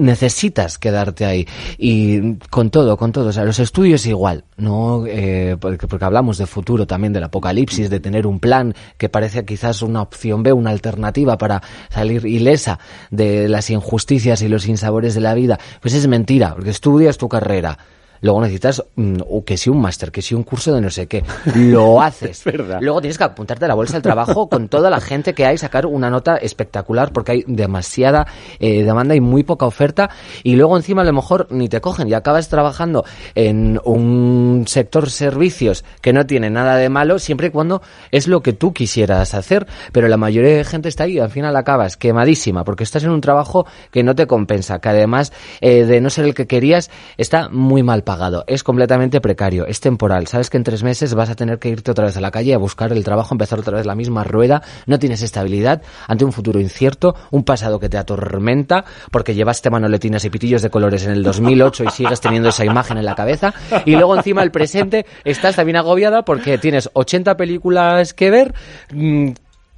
[0.00, 1.46] necesitas quedarte ahí.
[1.78, 6.38] Y con todo, con todo, o sea, los estudios igual, no eh, porque, porque hablamos
[6.38, 10.52] de futuro también del apocalipsis, de tener un plan que parece quizás una opción B,
[10.52, 12.78] una alternativa para salir ilesa
[13.10, 17.28] de las injusticias y los sinsabores de la vida, pues es mentira, porque estudias tu
[17.28, 17.78] carrera,
[18.20, 21.06] Luego necesitas mm, o que si un máster, que si un curso de no sé
[21.06, 21.24] qué.
[21.54, 22.44] Lo haces.
[22.80, 25.58] Luego tienes que apuntarte a la bolsa del trabajo con toda la gente que hay,
[25.58, 28.26] sacar una nota espectacular porque hay demasiada
[28.58, 30.10] eh, demanda y muy poca oferta.
[30.42, 33.04] Y luego encima a lo mejor ni te cogen y acabas trabajando
[33.34, 38.42] en un sector servicios que no tiene nada de malo siempre y cuando es lo
[38.42, 39.66] que tú quisieras hacer.
[39.92, 43.10] Pero la mayoría de gente está ahí y al final acabas quemadísima porque estás en
[43.10, 46.90] un trabajo que no te compensa, que además eh, de no ser el que querías
[47.16, 48.09] está muy mal pagado,
[48.46, 50.26] es completamente precario, es temporal.
[50.26, 52.54] Sabes que en tres meses vas a tener que irte otra vez a la calle
[52.54, 56.32] a buscar el trabajo, empezar otra vez la misma rueda, no tienes estabilidad ante un
[56.32, 61.12] futuro incierto, un pasado que te atormenta porque llevaste manoletinas y pitillos de colores en
[61.12, 63.54] el 2008 y sigues teniendo esa imagen en la cabeza.
[63.84, 68.54] Y luego encima el presente estás también agobiada porque tienes 80 películas que ver,
[68.92, 69.30] mm,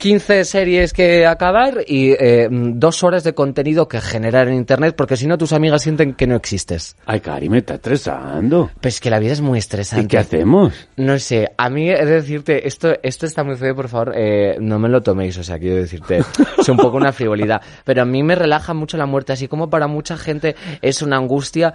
[0.02, 5.16] 15 series que acabar y eh, dos horas de contenido que generar en internet, porque
[5.16, 6.96] si no tus amigas sienten que no existes.
[7.06, 8.68] Ay, Cari, me está estresando.
[8.80, 10.06] Pues que la vida es muy estresante.
[10.06, 10.88] ¿Y qué hacemos?
[10.96, 14.56] No sé, a mí he de decirte, esto, esto está muy feo, por favor, eh,
[14.58, 16.24] no me lo toméis, o sea, quiero decirte,
[16.58, 19.70] es un poco una frivolidad, pero a mí me relaja mucho la muerte, así como
[19.70, 21.74] para mucha gente es una angustia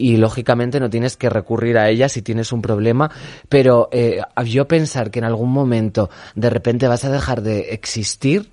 [0.00, 3.10] y lógicamente no tienes que recurrir a ella si tienes un problema,
[3.48, 8.48] pero eh, yo pensar que en algún momento de repente vas a dejar de existir,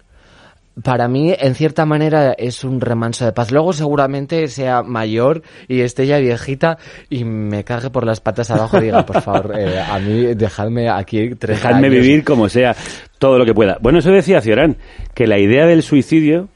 [0.83, 3.51] para mí, en cierta manera, es un remanso de paz.
[3.51, 6.77] Luego seguramente sea mayor y esté ya viejita
[7.09, 10.89] y me cague por las patas abajo y diga, por favor, eh, a mí dejadme
[10.89, 12.01] aquí tres Dejadme años".
[12.01, 12.75] vivir como sea,
[13.17, 13.79] todo lo que pueda.
[13.81, 14.77] Bueno, eso decía Ciorán,
[15.15, 16.49] que la idea del suicidio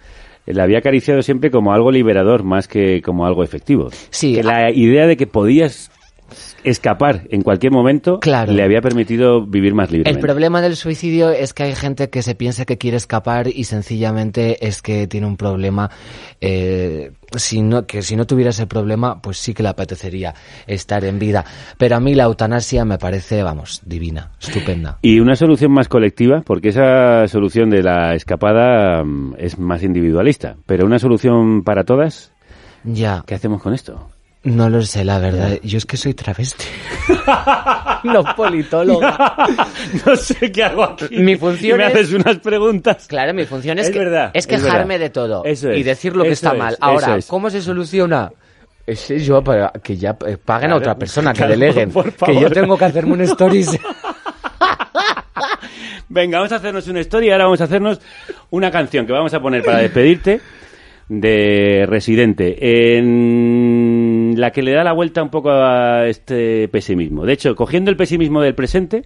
[0.54, 3.90] la había acariciado siempre como algo liberador más que como algo efectivo.
[4.10, 4.36] Sí.
[4.36, 5.92] Que la idea de que podías
[6.64, 10.22] escapar en cualquier momento le había permitido vivir más El libremente.
[10.22, 14.66] problema del suicidio es que hay gente que se piensa que quiere escapar y sencillamente
[14.68, 15.90] es que tiene un problema.
[16.40, 20.34] eh, si no, que si no tuviera ese problema, pues sí que le apetecería
[20.68, 21.46] estar en vida.
[21.78, 24.98] Pero a mí la eutanasia me parece, vamos, divina, estupenda.
[25.02, 30.58] Y una solución más colectiva, porque esa solución de la escapada mm, es más individualista,
[30.66, 32.34] pero una solución para todas,
[32.84, 33.24] Ya.
[33.26, 34.10] ¿qué hacemos con esto?
[34.44, 35.60] No lo sé, la verdad.
[35.62, 36.66] Yo es que soy travesti.
[38.04, 39.36] no politóloga.
[40.06, 41.16] no sé qué hago aquí.
[41.18, 43.06] Mi función Y me es- haces unas preguntas.
[43.08, 46.16] Claro, mi función es, Es que- verdad, es quejarme de todo Eso es, y decir
[46.16, 46.78] lo que eso está es, mal.
[46.82, 47.20] Ahora.
[47.28, 48.32] ¿cómo se soluciona?
[48.88, 52.40] Ese yo para que ya eh, paguen Claro, a otra persona, que deleguen, por que
[52.40, 53.78] yo tengo que hacerme un stories.
[56.10, 58.02] Venga, vamos a hacernos una historia y ahora vamos a hacernos
[58.50, 60.42] una canción que vamos a poner para despedirte
[61.08, 63.81] de Residente, en
[64.40, 67.26] la que le da la vuelta un poco a este pesimismo.
[67.26, 69.04] De hecho, cogiendo el pesimismo del presente,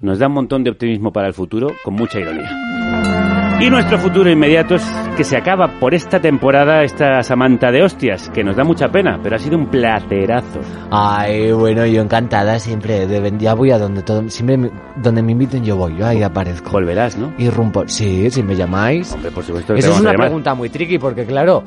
[0.00, 3.47] nos da un montón de optimismo para el futuro, con mucha ironía.
[3.60, 4.82] Y nuestro futuro inmediato es
[5.16, 9.18] que se acaba por esta temporada esta Samantha de hostias, que nos da mucha pena,
[9.20, 10.60] pero ha sido un platerazo.
[10.92, 13.06] Ay, bueno, yo encantada siempre.
[13.08, 16.22] De, ya voy a donde todo, siempre me- donde me inviten yo voy, yo ahí
[16.22, 16.70] aparezco.
[16.70, 17.34] Volverás, ¿no?
[17.36, 17.82] Y rumpo.
[17.88, 19.12] Sí, si me llamáis.
[19.12, 21.64] Hombre, por supuesto Esa es una pregunta muy tricky porque claro,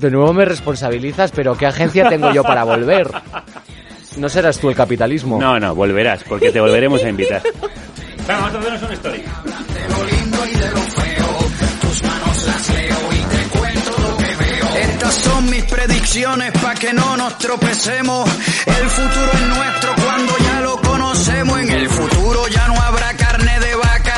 [0.00, 3.10] de nuevo me responsabilizas, pero ¿qué agencia tengo yo para volver?
[4.16, 5.38] No serás tú el capitalismo.
[5.38, 7.42] No, no, volverás, porque te volveremos a invitar.
[8.26, 9.22] Vamos a hacernos una historia.
[15.28, 18.28] Son mis predicciones pa' que no nos tropecemos.
[18.66, 21.60] El futuro es nuestro cuando ya lo conocemos.
[21.60, 24.16] En el futuro ya no habrá carne de vaca.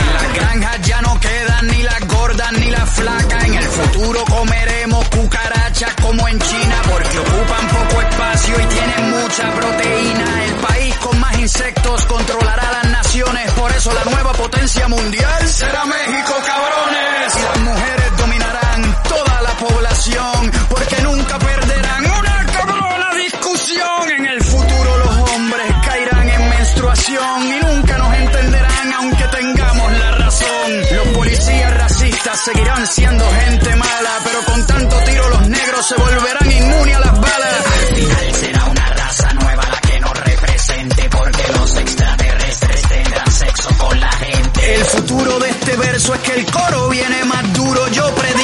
[0.00, 3.44] En las granjas ya no quedan ni las gordas ni las flacas.
[3.44, 9.50] En el futuro comeremos cucarachas como en China porque ocupan poco espacio y tienen mucha
[9.52, 10.44] proteína.
[10.44, 13.50] El país con más insectos controlará las naciones.
[13.52, 15.84] Por eso la nueva potencia mundial será
[32.44, 37.20] seguirán siendo gente mala, pero con tanto tiro los negros se volverán inmunes a las
[37.20, 37.64] balas.
[37.64, 43.68] Al final será una raza nueva la que nos represente porque los extraterrestres tendrán sexo
[43.78, 44.74] con la gente.
[44.74, 47.88] El futuro de este verso es que el coro viene más duro.
[47.88, 48.43] Yo predigo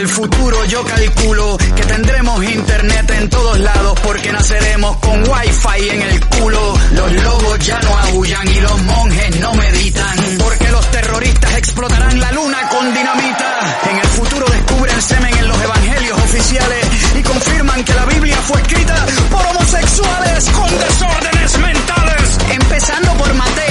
[0.00, 6.02] el futuro yo calculo que tendremos internet en todos lados porque naceremos con wifi en
[6.02, 6.74] el culo.
[6.92, 12.32] Los lobos ya no aullan y los monjes no meditan porque los terroristas explotarán la
[12.32, 13.78] luna con dinamita.
[13.90, 16.86] En el futuro descubren semen en los evangelios oficiales
[17.18, 22.38] y confirman que la Biblia fue escrita por homosexuales con desórdenes mentales.
[22.48, 23.69] Empezando por Mateo.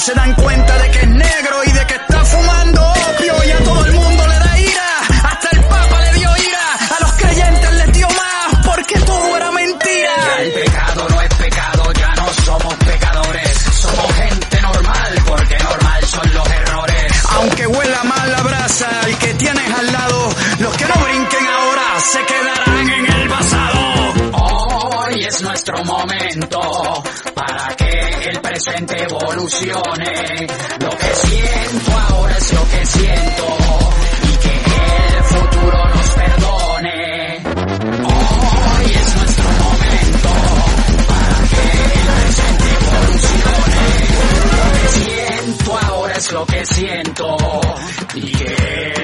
[0.00, 1.08] Se dan cuenta de que es
[29.36, 33.58] Lo que siento ahora es lo que siento
[34.24, 34.54] y que
[35.06, 37.42] el futuro nos perdone.
[38.06, 40.30] Hoy es nuestro momento
[41.06, 43.84] para que el presente evolucione.
[44.56, 47.36] Lo que siento ahora es lo que siento
[48.14, 48.99] y que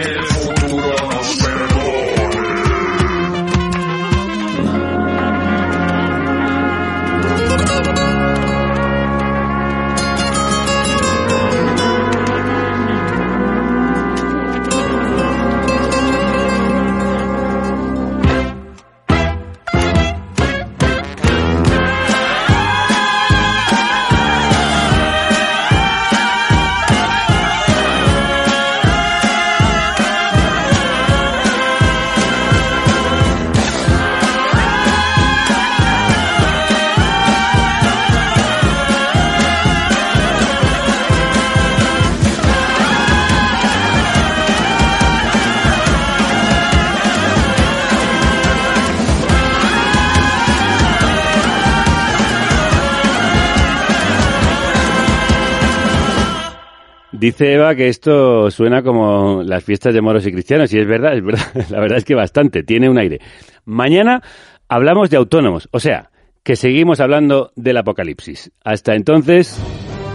[57.26, 61.16] Dice Eva que esto suena como las fiestas de moros y cristianos, y es verdad,
[61.16, 63.18] es verdad, la verdad es que bastante, tiene un aire.
[63.64, 64.22] Mañana
[64.68, 66.10] hablamos de autónomos, o sea,
[66.44, 68.52] que seguimos hablando del apocalipsis.
[68.62, 69.60] Hasta entonces,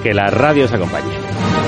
[0.01, 1.61] que la radio os acompañe.